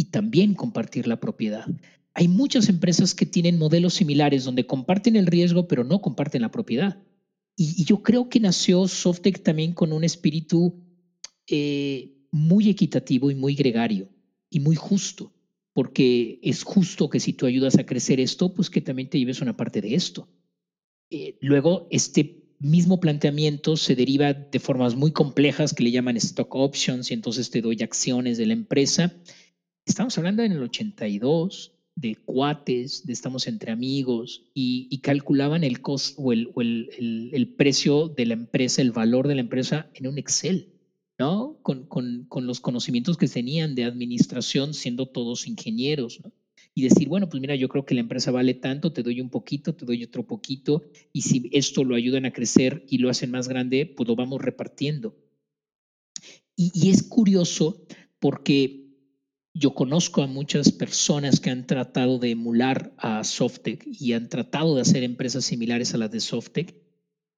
y 0.00 0.04
también 0.04 0.54
compartir 0.54 1.06
la 1.06 1.20
propiedad. 1.20 1.66
Hay 2.14 2.26
muchas 2.26 2.70
empresas 2.70 3.14
que 3.14 3.26
tienen 3.26 3.58
modelos 3.58 3.92
similares 3.92 4.44
donde 4.44 4.64
comparten 4.64 5.14
el 5.14 5.26
riesgo 5.26 5.68
pero 5.68 5.84
no 5.84 6.00
comparten 6.00 6.40
la 6.40 6.50
propiedad. 6.50 7.02
Y, 7.54 7.84
yo 7.84 8.02
creo 8.02 8.30
que 8.30 8.40
nació 8.40 8.88
Softec 8.88 9.42
también 9.42 9.74
con 9.74 9.92
un 9.92 10.02
espíritu 10.02 10.82
eh, 11.46 12.16
muy 12.30 12.70
equitativo 12.70 13.30
y 13.30 13.34
muy 13.34 13.54
gregario 13.54 14.08
y 14.48 14.60
muy 14.60 14.74
justo, 14.74 15.34
porque 15.74 16.40
es 16.42 16.62
justo 16.62 17.10
que 17.10 17.20
si 17.20 17.34
tú 17.34 17.44
ayudas 17.44 17.76
a 17.76 17.84
crecer 17.84 18.20
esto, 18.20 18.54
pues 18.54 18.70
que 18.70 18.80
también 18.80 19.10
te 19.10 19.18
lleves 19.18 19.42
una 19.42 19.58
parte 19.58 19.82
de 19.82 19.94
esto. 19.94 20.30
Eh, 21.10 21.36
luego, 21.42 21.88
este 21.90 22.54
mismo 22.58 23.00
planteamiento 23.00 23.76
se 23.76 23.94
deriva 23.94 24.32
de 24.32 24.60
formas 24.60 24.94
muy 24.94 25.12
complejas 25.12 25.74
que 25.74 25.82
le 25.82 25.90
llaman 25.90 26.16
stock 26.16 26.54
options 26.54 27.10
y 27.10 27.14
entonces 27.14 27.50
te 27.50 27.60
doy 27.60 27.82
acciones 27.82 28.38
de 28.38 28.46
la 28.46 28.54
empresa 28.54 29.14
Estamos 29.84 30.16
hablando 30.18 30.42
en 30.42 30.52
el 30.52 30.62
82 30.62 31.72
de 31.96 32.16
cuates, 32.16 33.06
de 33.06 33.12
estamos 33.12 33.46
entre 33.46 33.72
amigos 33.72 34.42
y, 34.54 34.98
calculaban 34.98 35.64
el 35.64 35.80
costo 35.80 36.22
o, 36.22 36.32
el, 36.32 37.54
precio 37.56 38.08
de 38.08 38.26
la 38.26 38.34
empresa, 38.34 38.82
el 38.82 38.92
valor 38.92 39.28
de 39.28 39.34
la 39.34 39.40
empresa 39.40 39.90
en 39.94 40.06
un 40.06 40.18
Excel, 40.18 40.72
¿no? 41.18 41.58
Con, 41.62 41.86
los 42.46 42.60
conocimientos 42.60 43.16
que 43.16 43.28
tenían 43.28 43.74
de 43.74 43.84
administración 43.84 44.74
siendo 44.74 45.06
todos 45.06 45.46
ingenieros, 45.46 46.20
¿no? 46.22 46.32
Y 46.72 46.82
decir, 46.82 47.08
bueno, 47.08 47.28
pues 47.28 47.40
mira, 47.40 47.56
yo 47.56 47.68
creo 47.68 47.84
que 47.84 47.94
la 47.94 48.00
empresa 48.00 48.30
vale 48.30 48.54
tanto, 48.54 48.92
te 48.92 49.02
doy 49.02 49.20
un 49.20 49.28
poquito, 49.28 49.74
te 49.74 49.84
doy 49.84 50.04
otro 50.04 50.26
poquito, 50.26 50.84
y 51.12 51.22
si 51.22 51.50
esto 51.52 51.82
lo 51.82 51.96
ayudan 51.96 52.26
a 52.26 52.32
crecer 52.32 52.84
y 52.88 52.98
lo 52.98 53.10
hacen 53.10 53.32
más 53.32 53.48
grande, 53.48 53.86
pues 53.86 54.08
lo 54.08 54.14
vamos 54.14 54.40
repartiendo. 54.40 55.16
Y 56.54 56.90
es 56.90 57.02
curioso 57.02 57.86
porque 58.20 58.89
Yo 59.52 59.74
conozco 59.74 60.22
a 60.22 60.26
muchas 60.26 60.70
personas 60.70 61.40
que 61.40 61.50
han 61.50 61.66
tratado 61.66 62.18
de 62.18 62.30
emular 62.30 62.94
a 62.96 63.24
Softec 63.24 63.84
y 63.86 64.12
han 64.12 64.28
tratado 64.28 64.76
de 64.76 64.82
hacer 64.82 65.02
empresas 65.02 65.44
similares 65.44 65.92
a 65.92 65.98
las 65.98 66.10
de 66.10 66.20
Softec 66.20 66.74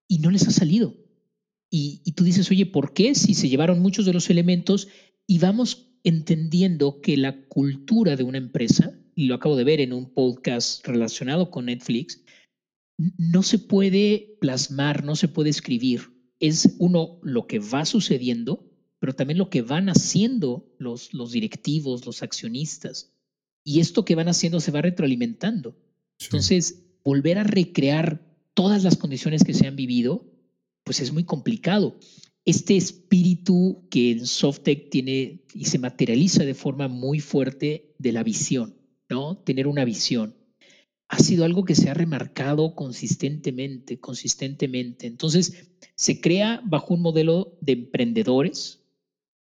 y 0.09 0.19
no 0.19 0.31
les 0.31 0.47
ha 0.47 0.51
salido. 0.51 0.95
Y, 1.75 2.13
tú 2.13 2.25
dices, 2.25 2.51
oye, 2.51 2.67
¿por 2.67 2.93
qué? 2.93 3.15
Si 3.15 3.33
se 3.33 3.49
llevaron 3.49 3.81
muchos 3.81 4.05
de 4.05 4.13
los 4.13 4.29
elementos 4.29 4.89
y 5.27 5.39
vamos 5.39 5.97
entendiendo 6.05 7.01
que 7.01 7.17
la 7.17 7.47
cultura 7.47 8.15
de 8.15 8.25
una 8.25 8.37
empresa, 8.37 8.93
y 9.15 9.25
lo 9.25 9.37
acabo 9.37 9.57
de 9.57 9.65
ver 9.65 9.81
en 9.81 9.95
un 9.95 10.13
podcast 10.13 10.87
relacionado 10.87 11.51
con 11.51 11.67
Netflix, 11.67 12.23
no 13.17 13.43
se 13.43 13.59
puede 13.59 14.37
plasmar, 14.39 15.03
no 15.03 15.17
se 15.17 15.29
puede 15.29 15.49
escribir. 15.49 16.11
Es 16.41 16.77
uno 16.79 17.19
lo 17.23 17.47
que 17.47 17.59
va 17.59 17.87
sucediendo, 17.87 18.71
pero 19.03 19.17
también 19.17 19.39
lo 19.39 19.51
que 19.51 19.63
van 19.63 19.89
haciendo 19.89 20.73
los, 20.79 21.13
los 21.13 21.33
directivos, 21.33 22.07
los 22.07 22.23
accionistas. 22.23 23.13
Y 23.65 23.81
esto 23.81 24.05
que 24.05 24.15
van 24.15 24.29
haciendo 24.29 24.61
se 24.61 24.71
va 24.71 24.81
retroalimentando. 24.81 25.77
Entonces, 26.21 26.85
volver 27.03 27.39
a 27.39 27.43
recrear 27.43 28.25
todas 28.55 28.85
las 28.85 28.97
condiciones 28.97 29.43
que 29.43 29.55
se 29.55 29.67
han 29.67 29.75
vivido, 29.75 30.31
pues 30.85 31.01
es 31.01 31.13
muy 31.13 31.25
complicado 31.25 31.99
este 32.45 32.77
espíritu 32.77 33.89
que 33.91 34.13
en 34.13 34.25
Softec 34.25 34.89
tiene 34.89 35.47
y 35.53 35.65
se 35.65 35.81
materializa 35.81 36.45
de 36.45 36.55
forma 36.55 36.87
muy 36.87 37.19
fuerte 37.19 37.97
de 37.99 38.13
la 38.13 38.23
visión, 38.23 38.77
¿no? 39.11 39.37
Tener 39.39 39.67
una 39.67 39.85
visión. 39.85 40.37
Ha 41.09 41.19
sido 41.19 41.45
algo 41.45 41.65
que 41.65 41.75
se 41.75 41.91
ha 41.91 41.95
remarcado 41.95 42.77
consistentemente, 42.77 43.99
consistentemente. 43.99 45.09
Entonces, 45.09 45.73
se 45.97 46.21
crea 46.21 46.63
bajo 46.65 46.95
un 46.95 47.03
modelo 47.03 47.59
de 47.61 47.73
emprendedores 47.73 48.79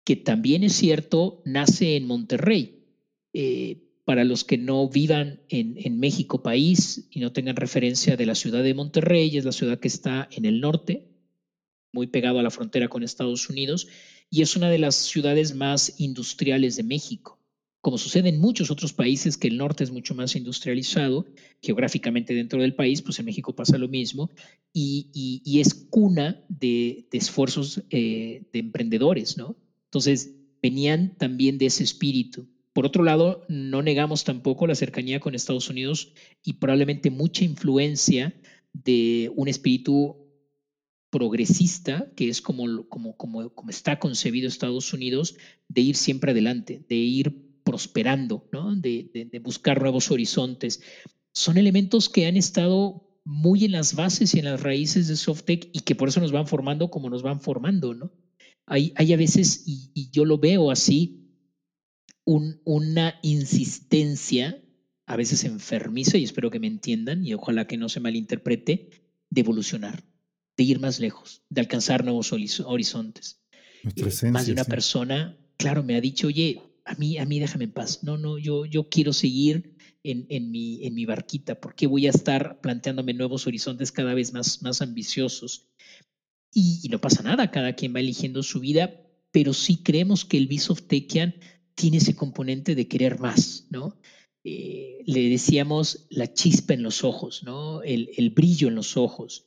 que 0.05 0.17
también 0.17 0.65
es 0.65 0.75
cierto, 0.75 1.43
nace 1.45 1.97
en 1.97 2.07
Monterrey. 2.07 2.85
Eh, 3.33 3.89
para 4.05 4.25
los 4.25 4.45
que 4.45 4.59
no 4.59 4.89
vivan 4.89 5.43
en, 5.49 5.77
en 5.79 6.01
México 6.01 6.43
país 6.43 7.07
y 7.11 7.21
no 7.21 7.33
tengan 7.33 7.55
referencia 7.55 8.17
de 8.17 8.27
la 8.27 8.35
ciudad 8.35 8.63
de 8.63 8.75
Monterrey, 8.75 9.37
es 9.37 9.45
la 9.45 9.53
ciudad 9.53 9.79
que 9.79 9.89
está 9.89 10.29
en 10.33 10.45
el 10.45 10.61
norte, 10.61 11.09
muy 11.93 12.09
pegado 12.09 12.39
a 12.39 12.43
la 12.43 12.51
frontera 12.51 12.89
con 12.89 13.03
Estados 13.03 13.49
Unidos 13.49 13.87
y 14.29 14.43
es 14.43 14.57
una 14.57 14.71
de 14.71 14.79
las 14.79 14.95
ciudades 14.95 15.55
más 15.55 16.01
industriales 16.01 16.77
de 16.77 16.83
México. 16.83 17.39
Como 17.83 17.99
sucede 17.99 18.31
en 18.31 18.41
muchos 18.41 18.71
otros 18.71 18.93
países 18.93 19.37
que 19.37 19.49
el 19.49 19.59
norte 19.59 19.85
es 19.85 19.91
mucho 19.91 20.15
más 20.15 20.37
industrializado, 20.37 21.27
geográficamente 21.61 22.33
dentro 22.33 22.63
del 22.63 22.75
país, 22.75 23.03
pues 23.03 23.19
en 23.19 23.27
México 23.27 23.55
pasa 23.55 23.77
lo 23.77 23.89
mismo, 23.89 24.31
y, 24.73 25.61
es 25.61 25.75
cuna 25.75 26.43
de, 26.49 27.09
esfuerzos 27.13 27.83
eh, 27.91 28.45
de 28.53 28.59
emprendedores, 28.59 29.37
¿no? 29.37 29.57
Entonces, 29.93 30.35
venían 30.63 31.19
también 31.19 31.59
de 31.59 31.67
ese 31.67 31.85
espíritu. 31.85 32.49
Por 32.73 32.87
otro 32.87 33.05
lado, 33.05 33.45
no 33.51 33.83
negamos 33.83 34.25
tampoco 34.25 34.67
la 34.67 34.75
cercanía 34.75 35.21
con 35.21 35.35
Estados 35.35 35.69
Unidos 35.69 36.15
y 36.43 36.55
probablemente 36.55 37.11
mucha 37.11 37.45
influencia 37.45 38.35
de 38.73 39.31
un 39.37 39.49
espíritu 39.49 40.17
progresista, 41.11 42.11
que 42.17 42.31
es 42.31 42.41
como, 42.41 42.89
como, 42.89 43.19
como, 43.19 43.51
como 43.51 43.69
está 43.69 43.99
concebido 43.99 44.49
Estados 44.49 44.95
Unidos, 44.95 45.37
de 45.69 45.83
ir 45.83 45.97
siempre 45.97 46.31
adelante, 46.31 46.83
de 46.89 46.95
ir 46.95 47.61
prosperando, 47.63 48.49
¿no? 48.51 48.75
de, 48.75 49.29
de, 49.31 49.39
buscar 49.41 49.83
nuevos 49.83 50.11
horizontes. 50.11 50.81
Son 51.35 51.59
elementos 51.59 52.09
que 52.09 52.25
han 52.25 52.39
estado 52.39 53.11
muy 53.25 53.67
en 53.67 53.73
las 53.73 53.95
bases 53.95 54.35
y 54.35 54.39
en 54.39 54.47
las 54.47 54.63
raíces 54.63 55.07
de 55.09 55.17
Softec 55.17 55.69
y 55.75 55.81
que 55.81 55.95
por 55.95 56.09
eso 56.09 56.21
nos 56.21 56.33
van 56.33 56.47
formando 56.47 56.91
como 56.91 57.11
nos 57.11 57.23
van 57.23 57.43
formando. 57.43 57.93
¿no? 57.93 58.11
Hay, 58.66 58.92
hay 58.97 59.12
a 59.12 59.16
veces, 59.16 59.64
y, 59.66 59.90
y 59.95 60.11
yo 60.11 60.25
lo 60.25 60.38
veo 60.38 60.71
así, 60.71 61.28
un, 62.25 62.61
una 62.64 63.19
insistencia, 63.23 64.62
a 65.07 65.16
veces 65.16 65.45
enfermiza, 65.45 66.19
y 66.19 66.25
espero 66.25 66.50
que 66.50 66.61
me 66.61 66.69
entiendan, 66.69 67.25
y 67.26 67.35
ojalá 67.35 67.66
que 67.66 67.76
no 67.76 67.88
se 67.88 68.00
malinterprete, 68.00 68.90
de 69.31 69.40
evolucionar 69.40 70.04
de 70.57 70.64
ir 70.64 70.81
más 70.81 71.00
lejos, 71.00 71.42
de 71.49 71.61
alcanzar 71.61 72.04
nuevos 72.04 72.33
horizontes. 72.33 73.40
Eh, 73.97 74.31
más 74.31 74.47
de 74.47 74.52
una 74.52 74.64
persona, 74.64 75.38
claro, 75.57 75.83
me 75.83 75.97
ha 75.97 76.00
dicho, 76.00 76.26
oye, 76.26 76.61
a 76.85 76.95
mí, 76.95 77.19
a 77.19 77.25
mí 77.25 77.40
déjame 77.40 77.64
en 77.64 77.73
paz. 77.73 78.02
No, 78.02 78.19
no, 78.19 78.38
yo, 78.38 78.66
yo 78.66 78.88
quiero 78.88 79.12
seguir 79.12 79.76
en, 80.02 80.26
en, 80.28 80.50
mi, 80.50 80.85
en 80.85 80.95
mi 80.95 81.07
barquita. 81.07 81.61
porque 81.61 81.87
voy 81.87 82.07
a 82.07 82.11
estar 82.11 82.61
planteándome 82.61 83.14
nuevos 83.14 83.47
horizontes 83.47 83.92
cada 83.92 84.14
vez 84.14 84.33
más, 84.33 84.62
más 84.62 84.83
ambiciosos? 84.83 85.69
Y, 86.53 86.89
no 86.91 87.01
pasa 87.01 87.23
nada, 87.23 87.51
cada 87.51 87.75
quien 87.75 87.95
va 87.95 88.01
eligiendo 88.01 88.43
su 88.43 88.61
vida, 88.61 88.95
pero 89.31 89.55
sí 89.55 89.83
creemos 89.83 90.25
que 90.25 90.37
el 90.37 90.49
Tekian 90.87 91.35
tiene 91.75 91.97
ese 91.97 92.15
componente 92.15 92.75
de 92.75 92.89
querer 92.89 93.19
más, 93.19 93.67
¿no? 93.71 93.99
Eh, 94.45 95.03
le 95.07 95.31
decíamos 95.31 96.07
la 96.11 96.33
chispa 96.33 96.75
en 96.75 96.83
los 96.83 97.05
ojos, 97.05 97.43
¿no? 97.43 97.83
El, 97.83 98.11
el 98.17 98.31
brillo 98.31 98.69
en 98.69 98.75
los 98.75 98.97
ojos 98.97 99.47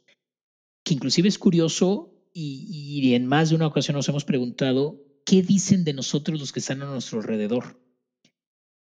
que 0.86 0.94
inclusive 0.94 1.28
es 1.28 1.40
curioso 1.40 2.14
y, 2.32 3.14
en 3.16 3.26
más 3.26 3.50
de 3.50 3.56
una 3.56 3.68
ocasión 3.68 3.96
nos 3.96 4.08
hemos 4.08 4.24
preguntado, 4.24 5.02
¿qué 5.26 5.42
dicen 5.42 5.84
de 5.84 5.94
nosotros 5.94 6.40
los 6.40 6.52
que 6.52 6.60
están 6.60 6.82
a 6.82 6.86
nuestro 6.86 7.20
alrededor? 7.20 7.82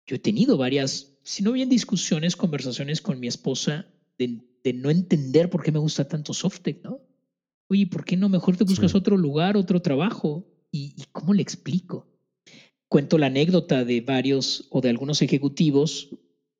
Yo 0.06 0.16
he 0.16 0.18
tenido 0.18 0.56
varias, 0.56 1.18
si 1.22 1.42
no 1.42 1.52
bien 1.52 1.68
discusiones, 1.68 2.34
conversaciones 2.34 3.02
con 3.02 3.20
mi 3.20 3.26
esposa 3.26 3.86
de, 4.16 4.40
no 4.74 4.90
entender 4.90 5.50
por 5.50 5.62
qué 5.62 5.70
me 5.70 5.80
gusta 5.80 6.08
tanto 6.08 6.32
Softec, 6.32 6.82
¿no? 6.82 7.00
Oye, 7.72 7.86
¿por 7.86 8.04
qué 8.04 8.18
no 8.18 8.28
mejor 8.28 8.58
te 8.58 8.64
buscas 8.64 8.94
otro 8.94 9.16
lugar, 9.16 9.56
otro 9.56 9.80
trabajo? 9.80 10.46
¿Y, 10.70 10.92
¿Y 10.94 11.04
cómo 11.10 11.32
le 11.32 11.40
explico? 11.40 12.06
Cuento 12.86 13.16
la 13.16 13.28
anécdota 13.28 13.86
de 13.86 14.02
varios 14.02 14.68
o 14.68 14.82
de 14.82 14.90
algunos 14.90 15.22
ejecutivos 15.22 16.10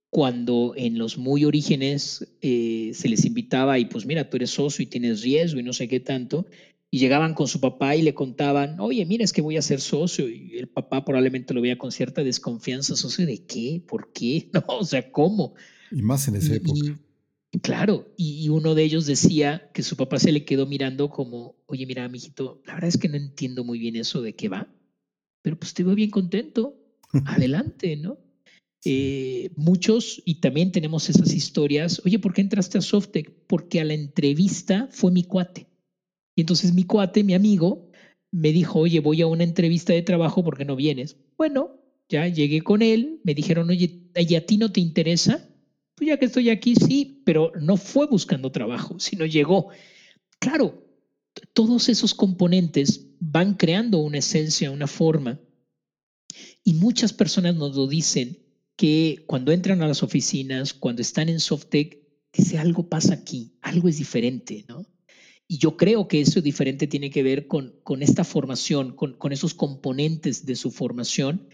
cuando 0.08 0.72
en 0.74 0.96
los 0.96 1.18
muy 1.18 1.44
orígenes 1.44 2.34
eh, 2.40 2.92
se 2.94 3.10
les 3.10 3.26
invitaba 3.26 3.78
y 3.78 3.84
pues 3.84 4.06
mira, 4.06 4.30
tú 4.30 4.38
eres 4.38 4.52
socio 4.52 4.82
y 4.82 4.86
tienes 4.86 5.20
riesgo 5.20 5.60
y 5.60 5.62
no 5.62 5.74
sé 5.74 5.86
qué 5.86 6.00
tanto, 6.00 6.46
y 6.90 6.98
llegaban 6.98 7.34
con 7.34 7.46
su 7.46 7.60
papá 7.60 7.94
y 7.94 8.00
le 8.00 8.14
contaban, 8.14 8.80
oye, 8.80 9.04
mira, 9.04 9.22
es 9.22 9.34
que 9.34 9.42
voy 9.42 9.58
a 9.58 9.62
ser 9.62 9.82
socio, 9.82 10.30
y 10.30 10.56
el 10.56 10.68
papá 10.68 11.04
probablemente 11.04 11.52
lo 11.52 11.60
veía 11.60 11.76
con 11.76 11.92
cierta 11.92 12.24
desconfianza, 12.24 12.96
socio 12.96 13.26
de 13.26 13.44
qué, 13.44 13.82
por 13.86 14.12
qué, 14.14 14.48
no, 14.54 14.64
o 14.66 14.84
sea, 14.84 15.10
¿cómo? 15.12 15.54
Y 15.90 16.00
más 16.00 16.26
en 16.28 16.36
esa 16.36 16.54
época. 16.54 16.98
Claro, 17.60 18.12
y, 18.16 18.48
uno 18.48 18.74
de 18.74 18.82
ellos 18.82 19.06
decía 19.06 19.70
que 19.74 19.82
su 19.82 19.96
papá 19.96 20.18
se 20.18 20.32
le 20.32 20.44
quedó 20.44 20.66
mirando 20.66 21.10
como, 21.10 21.56
oye, 21.66 21.86
mira, 21.86 22.08
mijito, 22.08 22.62
la 22.66 22.74
verdad 22.74 22.88
es 22.88 22.98
que 22.98 23.08
no 23.08 23.16
entiendo 23.16 23.64
muy 23.64 23.78
bien 23.78 23.96
eso 23.96 24.22
de 24.22 24.34
qué 24.34 24.48
va, 24.48 24.72
pero 25.42 25.58
pues 25.58 25.74
te 25.74 25.84
veo 25.84 25.94
bien 25.94 26.10
contento, 26.10 26.76
adelante, 27.26 27.96
¿no? 27.96 28.18
Eh, 28.84 29.50
muchos, 29.56 30.22
y 30.24 30.40
también 30.40 30.72
tenemos 30.72 31.08
esas 31.08 31.32
historias, 31.34 32.02
oye, 32.04 32.18
¿por 32.18 32.32
qué 32.32 32.40
entraste 32.40 32.78
a 32.78 32.80
Softec? 32.80 33.30
Porque 33.46 33.80
a 33.80 33.84
la 33.84 33.94
entrevista 33.94 34.88
fue 34.90 35.12
mi 35.12 35.22
cuate. 35.22 35.68
Y 36.34 36.40
entonces 36.40 36.72
mi 36.72 36.84
cuate, 36.84 37.22
mi 37.22 37.34
amigo, 37.34 37.90
me 38.32 38.52
dijo, 38.52 38.80
oye, 38.80 39.00
voy 39.00 39.20
a 39.20 39.26
una 39.26 39.44
entrevista 39.44 39.92
de 39.92 40.02
trabajo, 40.02 40.42
¿por 40.42 40.56
qué 40.56 40.64
no 40.64 40.74
vienes? 40.74 41.16
Bueno, 41.36 41.78
ya 42.08 42.26
llegué 42.26 42.62
con 42.62 42.82
él, 42.82 43.20
me 43.24 43.34
dijeron, 43.34 43.70
oye, 43.70 44.10
¿y 44.16 44.34
a 44.34 44.46
ti 44.46 44.56
no 44.56 44.72
te 44.72 44.80
interesa? 44.80 45.48
Pues 46.02 46.08
ya 46.08 46.18
que 46.18 46.26
estoy 46.26 46.50
aquí, 46.50 46.74
sí, 46.74 47.22
pero 47.24 47.52
no 47.60 47.76
fue 47.76 48.08
buscando 48.08 48.50
trabajo, 48.50 48.98
sino 48.98 49.24
llegó. 49.24 49.68
Claro, 50.40 50.84
todos 51.52 51.88
esos 51.88 52.12
componentes 52.12 53.06
van 53.20 53.54
creando 53.54 53.98
una 53.98 54.18
esencia, 54.18 54.72
una 54.72 54.88
forma. 54.88 55.38
Y 56.64 56.74
muchas 56.74 57.12
personas 57.12 57.54
nos 57.54 57.76
lo 57.76 57.86
dicen, 57.86 58.40
que 58.74 59.22
cuando 59.28 59.52
entran 59.52 59.80
a 59.80 59.86
las 59.86 60.02
oficinas, 60.02 60.74
cuando 60.74 61.02
están 61.02 61.28
en 61.28 61.38
Softec, 61.38 62.00
dice 62.32 62.58
algo 62.58 62.88
pasa 62.88 63.14
aquí, 63.14 63.54
algo 63.60 63.88
es 63.88 63.98
diferente, 63.98 64.64
¿no? 64.66 64.84
Y 65.46 65.58
yo 65.58 65.76
creo 65.76 66.08
que 66.08 66.20
eso 66.20 66.40
diferente 66.40 66.88
tiene 66.88 67.10
que 67.10 67.22
ver 67.22 67.46
con, 67.46 67.76
con 67.84 68.02
esta 68.02 68.24
formación, 68.24 68.96
con, 68.96 69.12
con, 69.12 69.30
esos 69.30 69.54
componentes 69.54 70.46
de 70.46 70.56
su 70.56 70.72
formación, 70.72 71.46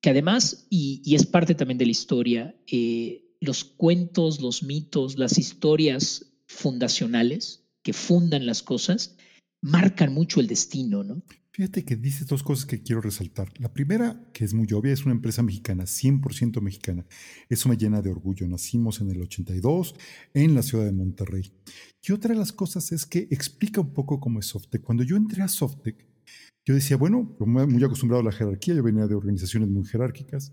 que 0.00 0.10
además, 0.10 0.66
y, 0.70 1.14
es 1.14 1.24
parte 1.24 1.54
también 1.54 1.78
de 1.78 1.84
la 1.84 1.92
historia, 1.92 2.56
eh, 2.66 3.25
los 3.40 3.64
cuentos, 3.64 4.40
los 4.40 4.62
mitos, 4.62 5.18
las 5.18 5.38
historias 5.38 6.32
fundacionales 6.46 7.64
que 7.82 7.92
fundan 7.92 8.46
las 8.46 8.62
cosas, 8.62 9.16
marcan 9.62 10.12
mucho 10.12 10.40
el 10.40 10.46
destino, 10.46 11.04
¿no? 11.04 11.22
Fíjate 11.56 11.86
que 11.86 11.96
dice 11.96 12.26
dos 12.26 12.42
cosas 12.42 12.66
que 12.66 12.82
quiero 12.82 13.00
resaltar. 13.00 13.50
La 13.58 13.72
primera, 13.72 14.22
que 14.34 14.44
es 14.44 14.52
muy 14.52 14.70
obvia, 14.74 14.92
es 14.92 15.06
una 15.06 15.14
empresa 15.14 15.42
mexicana, 15.42 15.84
100% 15.84 16.60
mexicana. 16.60 17.06
Eso 17.48 17.70
me 17.70 17.78
llena 17.78 18.02
de 18.02 18.10
orgullo. 18.10 18.46
Nacimos 18.46 19.00
en 19.00 19.10
el 19.10 19.22
82 19.22 19.94
en 20.34 20.54
la 20.54 20.62
ciudad 20.62 20.84
de 20.84 20.92
Monterrey. 20.92 21.50
Y 22.06 22.12
otra 22.12 22.34
de 22.34 22.38
las 22.38 22.52
cosas 22.52 22.92
es 22.92 23.06
que 23.06 23.26
explica 23.30 23.80
un 23.80 23.94
poco 23.94 24.20
cómo 24.20 24.38
es 24.38 24.46
Softec. 24.46 24.82
Cuando 24.82 25.02
yo 25.02 25.16
entré 25.16 25.42
a 25.42 25.48
Softec, 25.48 25.96
yo 26.66 26.74
decía, 26.74 26.98
bueno, 26.98 27.34
muy 27.38 27.82
acostumbrado 27.84 28.20
a 28.20 28.24
la 28.24 28.32
jerarquía, 28.32 28.74
yo 28.74 28.82
venía 28.82 29.06
de 29.06 29.14
organizaciones 29.14 29.70
muy 29.70 29.86
jerárquicas. 29.86 30.52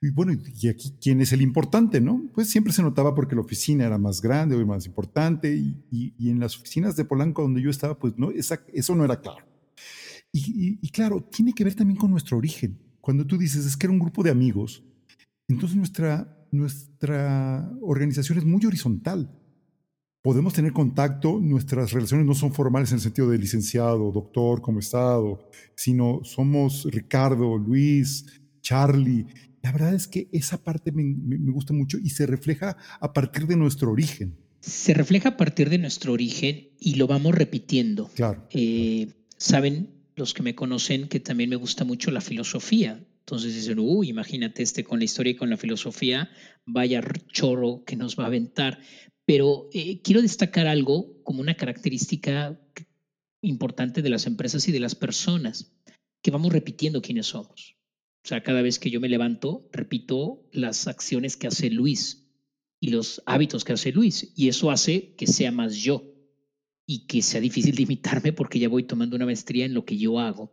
Y 0.00 0.10
bueno, 0.10 0.32
y 0.32 0.68
aquí, 0.68 0.94
¿quién 1.00 1.20
es 1.20 1.32
el 1.32 1.40
importante, 1.40 2.00
no? 2.00 2.28
Pues 2.34 2.50
siempre 2.50 2.72
se 2.72 2.82
notaba 2.82 3.14
porque 3.14 3.34
la 3.34 3.40
oficina 3.40 3.86
era 3.86 3.96
más 3.96 4.20
grande 4.20 4.54
o 4.54 4.66
más 4.66 4.86
importante, 4.86 5.56
y, 5.56 5.82
y, 5.90 6.30
en 6.30 6.38
las 6.38 6.56
oficinas 6.56 6.96
de 6.96 7.04
Polanco 7.04 7.42
donde 7.42 7.62
yo 7.62 7.70
estaba, 7.70 7.98
pues 7.98 8.14
no, 8.18 8.30
esa, 8.30 8.60
eso 8.72 8.94
no 8.94 9.04
era 9.04 9.20
claro. 9.20 9.46
Y, 10.32 10.90
claro, 10.90 11.22
tiene 11.22 11.54
que 11.54 11.64
ver 11.64 11.74
también 11.74 11.98
con 11.98 12.10
nuestro 12.10 12.36
origen. 12.36 12.78
cuando 13.00 13.24
tú 13.24 13.38
dices 13.38 13.64
es 13.64 13.76
que 13.76 13.86
era 13.86 13.92
un 13.92 13.98
grupo 13.98 14.22
de 14.22 14.30
amigos, 14.30 14.82
entonces 15.48 15.76
nuestra, 15.76 16.46
nuestra 16.50 17.70
organización 17.80 18.38
es 18.38 18.44
muy 18.44 18.64
horizontal. 18.66 19.30
Podemos 20.22 20.52
tener 20.52 20.72
contacto, 20.72 21.38
nuestras 21.40 21.92
relaciones 21.92 22.26
no 22.26 22.34
son 22.34 22.52
formales 22.52 22.90
en 22.90 22.96
el 22.96 23.00
sentido 23.00 23.30
de 23.30 23.38
licenciado, 23.38 24.10
doctor, 24.10 24.60
como 24.60 24.80
estado, 24.80 25.48
sino 25.76 26.20
somos 26.24 26.86
Ricardo, 26.90 27.56
Luis, 27.56 28.26
Charlie. 28.60 29.24
La 29.66 29.72
verdad 29.72 29.94
es 29.94 30.06
que 30.06 30.28
esa 30.30 30.62
parte 30.62 30.92
me, 30.92 31.02
me 31.02 31.50
gusta 31.50 31.72
mucho 31.72 31.98
y 31.98 32.10
se 32.10 32.24
refleja 32.24 32.76
a 33.00 33.12
partir 33.12 33.48
de 33.48 33.56
nuestro 33.56 33.90
origen 33.90 34.38
se 34.60 34.94
refleja 34.94 35.30
a 35.30 35.36
partir 35.36 35.70
de 35.70 35.78
nuestro 35.78 36.12
origen 36.12 36.70
y 36.80 36.94
lo 36.94 37.06
vamos 37.06 37.34
repitiendo. 37.34 38.08
Claro. 38.14 38.48
Eh, 38.50 39.08
Saben 39.36 39.90
los 40.16 40.34
que 40.34 40.42
me 40.42 40.54
conocen 40.54 41.08
que 41.08 41.20
también 41.20 41.50
me 41.50 41.56
gusta 41.56 41.84
mucho 41.84 42.10
la 42.10 42.20
filosofía. 42.20 43.04
Entonces 43.20 43.54
dicen, 43.54 43.78
uy, 43.78 44.08
imagínate 44.08 44.62
este 44.62 44.82
con 44.82 44.98
la 44.98 45.04
historia 45.04 45.32
y 45.32 45.36
con 45.36 45.50
la 45.50 45.56
filosofía, 45.56 46.30
vaya 46.64 47.02
chorro 47.32 47.84
que 47.84 47.96
nos 47.96 48.18
va 48.18 48.24
a 48.24 48.28
aventar. 48.28 48.80
Pero 49.24 49.68
eh, 49.72 50.00
quiero 50.02 50.22
destacar 50.22 50.66
algo 50.66 51.22
como 51.22 51.40
una 51.40 51.54
característica 51.54 52.58
importante 53.42 54.02
de 54.02 54.10
las 54.10 54.26
empresas 54.26 54.66
y 54.68 54.72
de 54.72 54.80
las 54.80 54.96
personas, 54.96 55.72
que 56.22 56.30
vamos 56.32 56.52
repitiendo 56.52 57.02
quiénes 57.02 57.26
somos. 57.26 57.75
O 58.26 58.28
sea, 58.28 58.42
cada 58.42 58.60
vez 58.60 58.80
que 58.80 58.90
yo 58.90 58.98
me 59.00 59.08
levanto, 59.08 59.68
repito 59.70 60.48
las 60.50 60.88
acciones 60.88 61.36
que 61.36 61.46
hace 61.46 61.70
Luis, 61.70 62.26
y 62.80 62.88
los 62.88 63.22
hábitos 63.24 63.64
que 63.64 63.72
hace 63.72 63.92
Luis. 63.92 64.32
Y 64.34 64.48
eso 64.48 64.72
hace 64.72 65.14
que 65.14 65.28
sea 65.28 65.52
más 65.52 65.76
yo 65.76 66.12
y 66.86 67.06
que 67.06 67.22
sea 67.22 67.40
difícil 67.40 67.76
de 67.76 67.82
imitarme 67.82 68.32
porque 68.32 68.58
ya 68.58 68.68
voy 68.68 68.82
tomando 68.82 69.14
una 69.14 69.26
maestría 69.26 69.64
en 69.64 69.74
lo 69.74 69.84
que 69.84 69.96
yo 69.96 70.18
hago. 70.18 70.52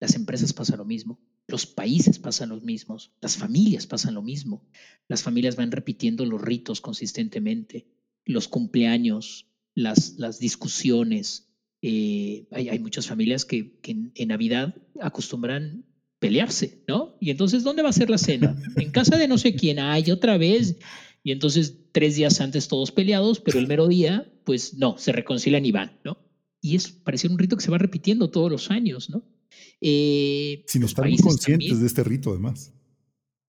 Las 0.00 0.16
empresas 0.16 0.52
pasan 0.52 0.78
lo 0.78 0.84
mismo, 0.84 1.20
los 1.46 1.64
países 1.64 2.18
pasan 2.18 2.48
los 2.48 2.64
mismos, 2.64 3.12
las 3.20 3.36
familias 3.36 3.86
pasan 3.86 4.14
lo 4.14 4.22
mismo. 4.22 4.68
Las 5.06 5.22
familias 5.22 5.54
van 5.54 5.70
repitiendo 5.70 6.26
los 6.26 6.40
ritos 6.40 6.80
consistentemente, 6.80 7.86
los 8.24 8.48
cumpleaños, 8.48 9.46
las, 9.76 10.16
las 10.18 10.40
discusiones. 10.40 11.52
Eh, 11.82 12.48
hay, 12.50 12.80
muchas 12.80 13.06
familias 13.06 13.44
que, 13.44 13.78
en 13.84 14.28
Navidad 14.28 14.74
acostumbran 15.00 15.84
pelearse, 16.18 16.82
¿no? 16.88 17.16
Y 17.20 17.30
entonces, 17.30 17.62
¿dónde 17.62 17.82
va 17.82 17.90
a 17.90 17.94
ser 17.94 18.10
la 18.10 18.18
cena? 18.18 18.56
En 18.76 18.90
casa 18.90 19.16
de 19.16 19.28
no 19.28 19.38
sé 19.38 19.54
quién, 19.54 19.78
hay 19.78 20.10
otra 20.10 20.38
vez. 20.38 20.76
Y 21.22 21.32
entonces 21.32 21.76
tres 21.92 22.16
días 22.16 22.40
antes 22.40 22.68
todos 22.68 22.92
peleados, 22.92 23.40
pero 23.40 23.58
el 23.58 23.66
mero 23.66 23.88
día, 23.88 24.32
pues 24.44 24.74
no, 24.74 24.96
se 24.98 25.12
reconcilian 25.12 25.64
y 25.64 25.72
van, 25.72 25.98
¿no? 26.04 26.18
Y 26.60 26.76
es 26.76 26.88
parece 26.88 27.28
un 27.28 27.38
rito 27.38 27.56
que 27.56 27.64
se 27.64 27.70
va 27.70 27.78
repitiendo 27.78 28.30
todos 28.30 28.50
los 28.50 28.70
años, 28.70 29.10
¿no? 29.10 29.24
Eh, 29.80 30.64
si 30.66 30.78
nos 30.78 30.90
estamos 30.90 31.20
conscientes 31.20 31.80
de 31.80 31.86
este 31.86 32.04
rito, 32.04 32.30
además. 32.30 32.72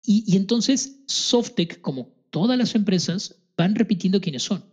Y, 0.04 0.24
y 0.26 0.36
entonces 0.36 1.02
Softec, 1.06 1.80
como 1.80 2.14
todas 2.30 2.58
las 2.58 2.74
empresas, 2.74 3.42
van 3.56 3.74
repitiendo 3.74 4.20
quiénes 4.20 4.42
son. 4.42 4.64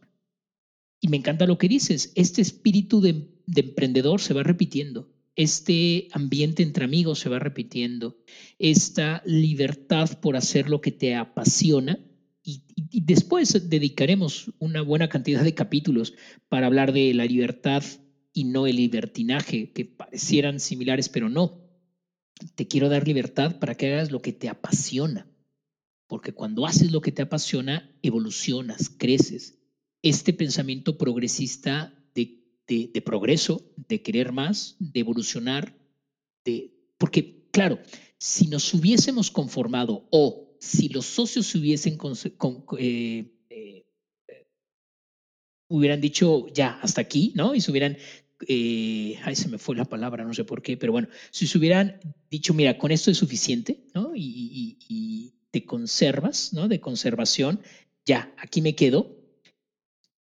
Y 1.00 1.10
me 1.10 1.18
encanta 1.18 1.46
lo 1.46 1.58
que 1.58 1.68
dices, 1.68 2.12
este 2.16 2.42
espíritu 2.42 3.02
de, 3.02 3.30
de 3.46 3.62
emprendedor 3.62 4.22
se 4.22 4.34
va 4.34 4.44
repitiendo 4.44 5.14
este 5.38 6.08
ambiente 6.12 6.64
entre 6.64 6.84
amigos 6.84 7.20
se 7.20 7.30
va 7.30 7.38
repitiendo, 7.38 8.18
esta 8.58 9.22
libertad 9.24 10.20
por 10.20 10.36
hacer 10.36 10.68
lo 10.68 10.82
que 10.82 10.92
te 10.92 11.16
apasiona 11.16 12.00
y, 12.44 12.64
después 13.02 13.70
dedicaremos 13.70 14.52
una 14.58 14.82
buena 14.82 15.10
cantidad 15.10 15.44
de 15.44 15.54
capítulos 15.54 16.16
para 16.50 16.68
hablar 16.68 16.92
de 16.92 17.14
la 17.14 17.26
libertad 17.26 17.84
y 18.34 18.46
no 18.46 18.68
el 18.68 18.78
libertinaje, 18.78 19.74
que 19.74 19.86
parecieran 19.86 20.60
similares, 20.60 21.10
pero 21.10 21.30
no. 21.30 21.62
Te 22.56 22.68
quiero 22.68 22.88
dar 22.90 23.06
libertad 23.06 23.60
para 23.60 23.76
que 23.76 23.94
hagas 23.94 24.12
lo 24.12 24.22
que 24.22 24.32
te 24.32 24.48
apasiona, 24.48 25.28
porque 26.08 26.34
cuando 26.34 26.66
haces 26.66 26.92
lo 26.92 27.02
que 27.02 27.12
te 27.12 27.24
apasiona, 27.24 27.96
evolucionas, 28.02 28.90
creces. 28.90 29.60
Este 30.02 30.34
pensamiento 30.34 30.98
progresista 30.98 31.97
de, 32.68 32.90
de 32.94 33.02
progreso, 33.02 33.64
de 33.76 34.02
querer 34.02 34.32
más, 34.32 34.76
de 34.80 35.00
evolucionar, 35.00 35.78
de, 36.44 36.74
porque 36.98 37.48
claro, 37.52 37.80
si 38.18 38.48
nos 38.48 38.74
hubiésemos 38.74 39.32
conformado 39.32 40.08
o 40.12 40.56
si 40.60 40.90
los 40.90 41.06
socios 41.06 41.48
se 41.48 41.58
hubiesen 41.58 41.98
eh, 42.78 43.32
eh, 43.50 43.86
hubieran 45.68 46.02
dicho 46.02 46.48
ya 46.54 46.80
hasta 46.82 47.02
aquí, 47.02 47.34
¿no? 47.36 47.56
Y 47.56 47.62
se 47.62 47.72
hubieran, 47.72 47.98
eh, 48.48 49.20
ay, 49.24 49.36
se 49.36 49.50
me 49.50 49.58
fue 49.58 49.76
la 49.76 49.86
palabra, 49.86 50.24
no 50.24 50.34
sé 50.34 50.44
por 50.44 50.62
qué, 50.62 50.78
pero 50.78 50.92
bueno, 50.92 51.08
si 51.32 51.48
se 51.48 51.58
hubieran 51.58 52.00
dicho, 52.30 52.54
mira, 52.54 52.78
con 52.78 52.92
esto 52.92 53.12
es 53.12 53.18
suficiente, 53.18 53.86
¿no? 53.94 54.12
Y, 54.16 54.78
y 54.88 55.34
te 55.52 55.66
conservas, 55.66 56.54
¿no? 56.54 56.68
De 56.68 56.80
conservación, 56.80 57.62
ya, 58.06 58.34
aquí 58.38 58.62
me 58.62 58.76
quedo, 58.76 59.16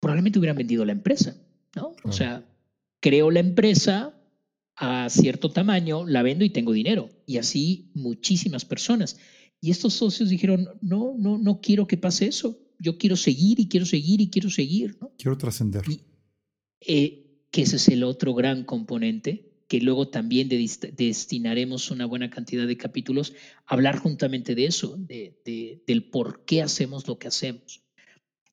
probablemente 0.01 0.39
hubieran 0.39 0.57
vendido 0.57 0.85
la 0.85 0.93
empresa, 0.93 1.37
¿no? 1.75 1.95
O 2.05 2.13
sea, 2.13 2.45
creo 3.01 3.31
la 3.31 3.41
empresa 3.41 4.15
a 4.77 5.09
cierto 5.11 5.51
tamaño, 5.51 6.07
la 6.07 6.23
vendo 6.23 6.45
y 6.45 6.51
tengo 6.51 6.73
dinero. 6.73 7.11
Y 7.27 7.39
así 7.39 7.91
muchísimas 7.95 8.65
personas. 8.65 9.19
Y 9.61 9.71
estos 9.71 9.95
socios 9.95 10.29
dijeron, 10.29 10.69
no, 10.81 11.15
no, 11.17 11.39
no 11.39 11.61
quiero 11.61 11.87
que 11.87 11.97
pase 11.97 12.27
eso. 12.27 12.59
Yo 12.79 12.99
quiero 12.99 13.17
seguir 13.17 13.61
y 13.61 13.69
quiero 13.69 13.87
seguir 13.87 14.21
y 14.21 14.29
quiero 14.29 14.51
seguir. 14.51 14.97
¿no? 15.01 15.13
Quiero 15.17 15.39
trascender. 15.39 15.85
Eh, 16.81 17.45
que 17.51 17.63
ese 17.63 17.77
es 17.77 17.89
el 17.89 18.03
otro 18.03 18.35
gran 18.35 18.65
componente, 18.65 19.53
que 19.69 19.81
luego 19.81 20.09
también 20.09 20.49
destinaremos 20.49 21.91
una 21.91 22.07
buena 22.07 22.29
cantidad 22.31 22.67
de 22.67 22.77
capítulos 22.77 23.35
a 23.67 23.75
hablar 23.75 23.99
juntamente 23.99 24.55
de 24.55 24.65
eso, 24.65 24.97
de, 24.97 25.83
del 25.87 26.11
por 26.11 26.45
qué 26.45 26.63
hacemos 26.63 27.07
lo 27.07 27.19
que 27.19 27.29
hacemos. 27.29 27.83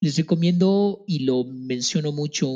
Les 0.02 0.16
recomiendo, 0.16 1.04
y 1.08 1.20
lo 1.20 1.44
menciono 1.44 2.12
mucho, 2.12 2.52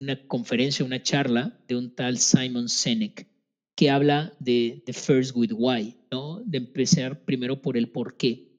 una 0.00 0.26
conferencia, 0.26 0.84
una 0.84 1.02
charla 1.02 1.58
de 1.68 1.76
un 1.76 1.94
tal 1.94 2.18
Simon 2.18 2.68
Sinek, 2.68 3.28
que 3.76 3.90
habla 3.90 4.34
de 4.40 4.82
The 4.86 4.92
First 4.92 5.36
with 5.36 5.52
Why, 5.52 5.96
¿no? 6.10 6.42
de 6.44 6.58
empezar 6.58 7.24
primero 7.24 7.60
por 7.60 7.76
el 7.76 7.90
por 7.90 8.16
qué. 8.16 8.58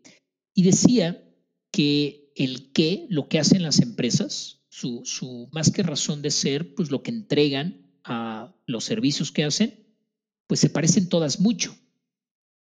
Y 0.54 0.64
decía 0.64 1.24
que 1.72 2.32
el 2.36 2.72
qué, 2.72 3.08
lo 3.10 3.28
que 3.28 3.40
hacen 3.40 3.64
las 3.64 3.80
empresas, 3.82 4.62
su, 4.70 5.02
su 5.06 5.50
más 5.52 5.72
que 5.72 5.84
razón 5.84 6.22
de 6.22 6.32
ser, 6.32 6.76
pues 6.76 6.92
lo 6.92 7.02
que 7.02 7.12
entregan 7.12 7.88
a 8.04 8.56
los 8.66 8.84
servicios 8.84 9.32
que 9.32 9.44
hacen, 9.44 9.88
pues 10.46 10.60
se 10.60 10.70
parecen 10.70 11.10
todas 11.10 11.40
mucho. 11.40 11.76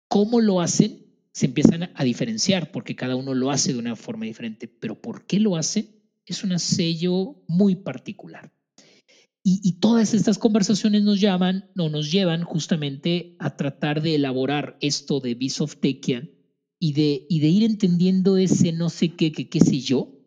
¿Cómo 0.08 0.41
lo 0.41 0.62
hacen? 0.62 1.06
Se 1.32 1.45
empiezan 1.45 1.91
a 1.95 2.04
diferenciar 2.04 2.71
porque 2.71 2.95
cada 2.95 3.15
uno 3.15 3.34
lo 3.34 3.52
hace 3.52 3.71
de 3.74 3.80
una 3.80 3.95
forma 3.95 4.26
diferente, 4.26 4.67
pero 4.67 5.02
¿por 5.02 5.26
qué 5.26 5.39
lo 5.39 5.56
hacen? 5.56 6.00
Es 6.25 6.43
un 6.43 6.57
sello 6.60 7.43
muy 7.47 7.75
particular. 7.75 8.53
Y, 9.43 9.79
todas 9.79 10.13
estas 10.13 10.38
conversaciones 10.38 11.01
nos 11.01 11.19
llaman 11.19 11.71
o 11.75 11.89
nos 11.89 12.12
llevan 12.12 12.43
justamente 12.43 13.36
a 13.39 13.57
tratar 13.57 14.03
de 14.03 14.13
elaborar 14.13 14.77
esto 14.81 15.19
de 15.19 15.36
Tekian 15.36 16.29
y 16.79 16.93
de, 16.93 17.25
y 17.27 17.39
de 17.39 17.47
ir 17.47 17.63
entendiendo 17.63 18.38
ese 18.38 18.71
no 18.71 18.91
sé 18.91 19.15
qué, 19.15 19.31
qué, 19.31 19.49
qué 19.49 19.60
sé 19.60 19.79
yo, 19.79 20.21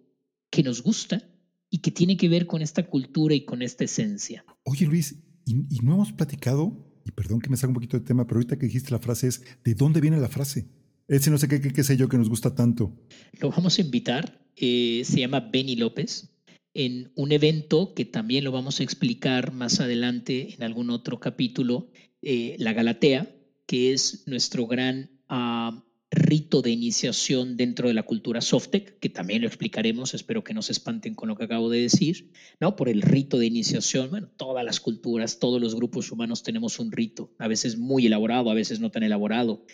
que 0.50 0.64
nos 0.64 0.82
gusta 0.82 1.22
y 1.70 1.78
que 1.78 1.92
tiene 1.92 2.16
que 2.16 2.28
ver 2.28 2.46
con 2.46 2.60
esta 2.60 2.86
cultura 2.86 3.36
y 3.36 3.44
con 3.44 3.62
esta 3.62 3.84
esencia. 3.84 4.44
Oye 4.64 4.86
Luis, 4.86 5.16
y, 5.44 5.54
no 5.82 5.94
hemos 5.94 6.12
platicado, 6.12 7.00
y 7.04 7.10
perdón 7.10 7.40
que 7.40 7.50
me 7.50 7.56
salga 7.56 7.70
un 7.70 7.74
poquito 7.74 7.98
de 7.98 8.04
tema, 8.04 8.26
pero 8.26 8.38
ahorita 8.38 8.58
que 8.58 8.66
dijiste 8.66 8.90
la 8.90 8.98
frase 8.98 9.28
es, 9.28 9.42
¿de 9.64 9.74
dónde 9.74 10.00
viene 10.00 10.18
la 10.18 10.28
frase? 10.28 10.68
Ese 11.08 11.30
no 11.30 11.38
sé 11.38 11.48
qué, 11.48 11.60
qué, 11.60 11.72
qué 11.72 11.84
sé 11.84 11.96
yo 11.96 12.08
que 12.08 12.16
nos 12.16 12.28
gusta 12.28 12.54
tanto. 12.54 12.92
Lo 13.40 13.50
vamos 13.50 13.78
a 13.78 13.82
invitar, 13.82 14.40
eh, 14.56 15.02
se 15.04 15.20
llama 15.20 15.40
Benny 15.40 15.76
López, 15.76 16.30
en 16.74 17.12
un 17.14 17.32
evento 17.32 17.94
que 17.94 18.04
también 18.04 18.44
lo 18.44 18.52
vamos 18.52 18.80
a 18.80 18.82
explicar 18.82 19.52
más 19.52 19.80
adelante 19.80 20.54
en 20.54 20.62
algún 20.62 20.90
otro 20.90 21.20
capítulo, 21.20 21.90
eh, 22.22 22.56
la 22.58 22.72
Galatea, 22.72 23.30
que 23.66 23.92
es 23.92 24.24
nuestro 24.26 24.66
gran 24.66 25.10
ah, 25.28 25.84
rito 26.10 26.62
de 26.62 26.70
iniciación 26.70 27.56
dentro 27.56 27.88
de 27.88 27.94
la 27.94 28.04
cultura 28.04 28.40
Softec, 28.40 28.98
que 28.98 29.08
también 29.08 29.42
lo 29.42 29.48
explicaremos, 29.48 30.14
espero 30.14 30.42
que 30.42 30.54
no 30.54 30.62
se 30.62 30.72
espanten 30.72 31.14
con 31.14 31.28
lo 31.28 31.36
que 31.36 31.44
acabo 31.44 31.70
de 31.70 31.80
decir, 31.80 32.30
¿no? 32.60 32.76
Por 32.76 32.88
el 32.88 33.02
rito 33.02 33.38
de 33.38 33.46
iniciación, 33.46 34.10
bueno, 34.10 34.28
todas 34.36 34.64
las 34.64 34.80
culturas, 34.80 35.38
todos 35.38 35.60
los 35.60 35.74
grupos 35.74 36.10
humanos 36.12 36.42
tenemos 36.42 36.78
un 36.78 36.92
rito, 36.92 37.32
a 37.38 37.48
veces 37.48 37.78
muy 37.78 38.06
elaborado, 38.06 38.50
a 38.50 38.54
veces 38.54 38.80
no 38.80 38.90
tan 38.90 39.02
elaborado. 39.02 39.64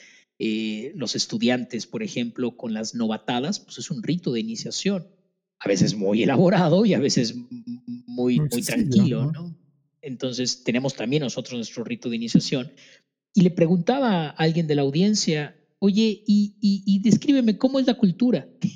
Eh, 0.42 0.92
los 0.96 1.14
estudiantes, 1.14 1.86
por 1.86 2.02
ejemplo, 2.02 2.56
con 2.56 2.72
las 2.72 2.94
novatadas, 2.94 3.60
pues 3.60 3.76
es 3.78 3.90
un 3.90 4.02
rito 4.02 4.32
de 4.32 4.40
iniciación 4.40 5.06
a 5.60 5.68
veces 5.68 5.94
muy 5.94 6.22
elaborado 6.22 6.86
y 6.86 6.94
a 6.94 6.98
veces 6.98 7.34
muy, 8.06 8.40
muy 8.40 8.62
tranquilo, 8.62 9.30
¿no? 9.30 9.54
Entonces 10.00 10.64
tenemos 10.64 10.94
también 10.94 11.22
nosotros 11.22 11.56
nuestro 11.56 11.84
rito 11.84 12.08
de 12.08 12.16
iniciación. 12.16 12.72
Y 13.34 13.42
le 13.42 13.50
preguntaba 13.50 14.28
a 14.28 14.30
alguien 14.30 14.66
de 14.66 14.74
la 14.74 14.82
audiencia, 14.82 15.54
oye, 15.78 16.24
y, 16.26 16.56
y, 16.60 16.98
descríbeme 17.00 17.58
cómo 17.58 17.78
es 17.78 17.86
la 17.86 17.94
cultura. 17.94 18.48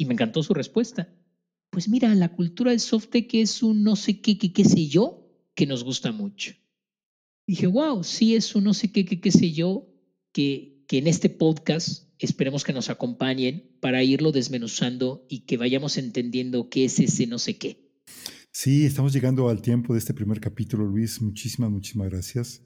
Y, 0.00 0.06
me 0.06 0.14
encantó 0.14 0.42
su 0.42 0.54
respuesta. 0.54 1.12
Pues 1.68 1.86
mira, 1.86 2.14
la 2.14 2.30
cultura 2.30 2.70
del 2.70 2.80
softec 2.80 3.34
es 3.34 3.62
un 3.62 3.84
no 3.84 3.96
sé 3.96 4.22
qué, 4.22 4.38
qué, 4.38 4.50
qué 4.50 4.64
sé 4.64 4.88
yo, 4.88 5.28
que 5.54 5.66
nos 5.66 5.84
gusta 5.84 6.10
mucho. 6.10 6.54
dije, 7.46 7.66
wow, 7.66 8.02
sí 8.02 8.34
es 8.34 8.54
un 8.54 8.64
no 8.64 8.72
sé 8.72 8.90
qué, 8.90 9.04
qué, 9.04 9.20
qué 9.20 9.30
sé 9.30 9.52
yo, 9.52 9.86
que, 10.32 10.69
que 10.90 10.98
en 10.98 11.06
este 11.06 11.30
podcast 11.30 12.08
esperemos 12.18 12.64
que 12.64 12.72
nos 12.72 12.90
acompañen 12.90 13.76
para 13.78 14.02
irlo 14.02 14.32
desmenuzando 14.32 15.24
y 15.28 15.42
que 15.42 15.56
vayamos 15.56 15.96
entendiendo 15.98 16.68
qué 16.68 16.86
es 16.86 16.98
ese 16.98 17.28
no 17.28 17.38
sé 17.38 17.58
qué. 17.58 17.92
Sí, 18.50 18.86
estamos 18.86 19.12
llegando 19.12 19.48
al 19.48 19.62
tiempo 19.62 19.92
de 19.92 20.00
este 20.00 20.14
primer 20.14 20.40
capítulo, 20.40 20.84
Luis. 20.84 21.22
Muchísimas, 21.22 21.70
muchísimas 21.70 22.10
gracias. 22.10 22.64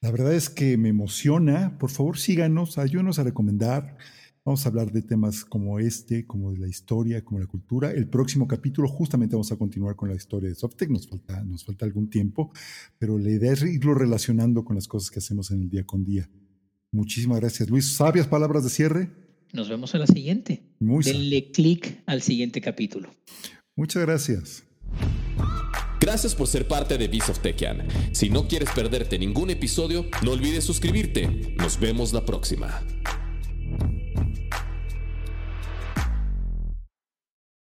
La 0.00 0.10
verdad 0.10 0.34
es 0.34 0.50
que 0.50 0.76
me 0.76 0.88
emociona. 0.88 1.78
Por 1.78 1.90
favor, 1.90 2.18
síganos, 2.18 2.78
ayúdenos 2.78 3.20
a 3.20 3.22
recomendar. 3.22 3.96
Vamos 4.44 4.66
a 4.66 4.68
hablar 4.68 4.90
de 4.90 5.02
temas 5.02 5.44
como 5.44 5.78
este, 5.78 6.26
como 6.26 6.50
de 6.50 6.58
la 6.58 6.66
historia, 6.66 7.24
como 7.24 7.38
la 7.38 7.46
cultura. 7.46 7.92
El 7.92 8.08
próximo 8.08 8.48
capítulo 8.48 8.88
justamente 8.88 9.36
vamos 9.36 9.52
a 9.52 9.56
continuar 9.56 9.94
con 9.94 10.08
la 10.08 10.16
historia 10.16 10.48
de 10.48 10.56
Softec. 10.56 10.90
Nos 10.90 11.06
falta, 11.06 11.44
nos 11.44 11.64
falta 11.64 11.86
algún 11.86 12.10
tiempo, 12.10 12.50
pero 12.98 13.20
la 13.20 13.30
idea 13.30 13.52
es 13.52 13.62
irlo 13.62 13.94
relacionando 13.94 14.64
con 14.64 14.74
las 14.74 14.88
cosas 14.88 15.12
que 15.12 15.20
hacemos 15.20 15.52
en 15.52 15.60
el 15.60 15.70
día 15.70 15.86
con 15.86 16.02
día. 16.04 16.28
Muchísimas 16.92 17.40
gracias, 17.40 17.70
Luis. 17.70 17.96
¿Sabias 17.96 18.26
palabras 18.26 18.62
de 18.64 18.70
cierre? 18.70 19.10
Nos 19.52 19.68
vemos 19.68 19.94
en 19.94 20.00
la 20.00 20.06
siguiente. 20.06 20.62
Muy 20.78 21.02
Denle 21.02 21.50
clic 21.50 22.02
al 22.06 22.22
siguiente 22.22 22.60
capítulo. 22.60 23.10
Muchas 23.74 24.02
gracias. 24.02 24.64
Gracias 26.00 26.34
por 26.34 26.48
ser 26.48 26.68
parte 26.68 26.98
de 26.98 27.08
Beast 27.08 27.30
of 27.30 27.38
Techian. 27.38 27.86
Si 28.12 28.28
no 28.28 28.48
quieres 28.48 28.70
perderte 28.74 29.18
ningún 29.18 29.50
episodio, 29.50 30.06
no 30.22 30.32
olvides 30.32 30.64
suscribirte. 30.64 31.54
Nos 31.58 31.80
vemos 31.80 32.12
la 32.12 32.24
próxima. 32.24 32.84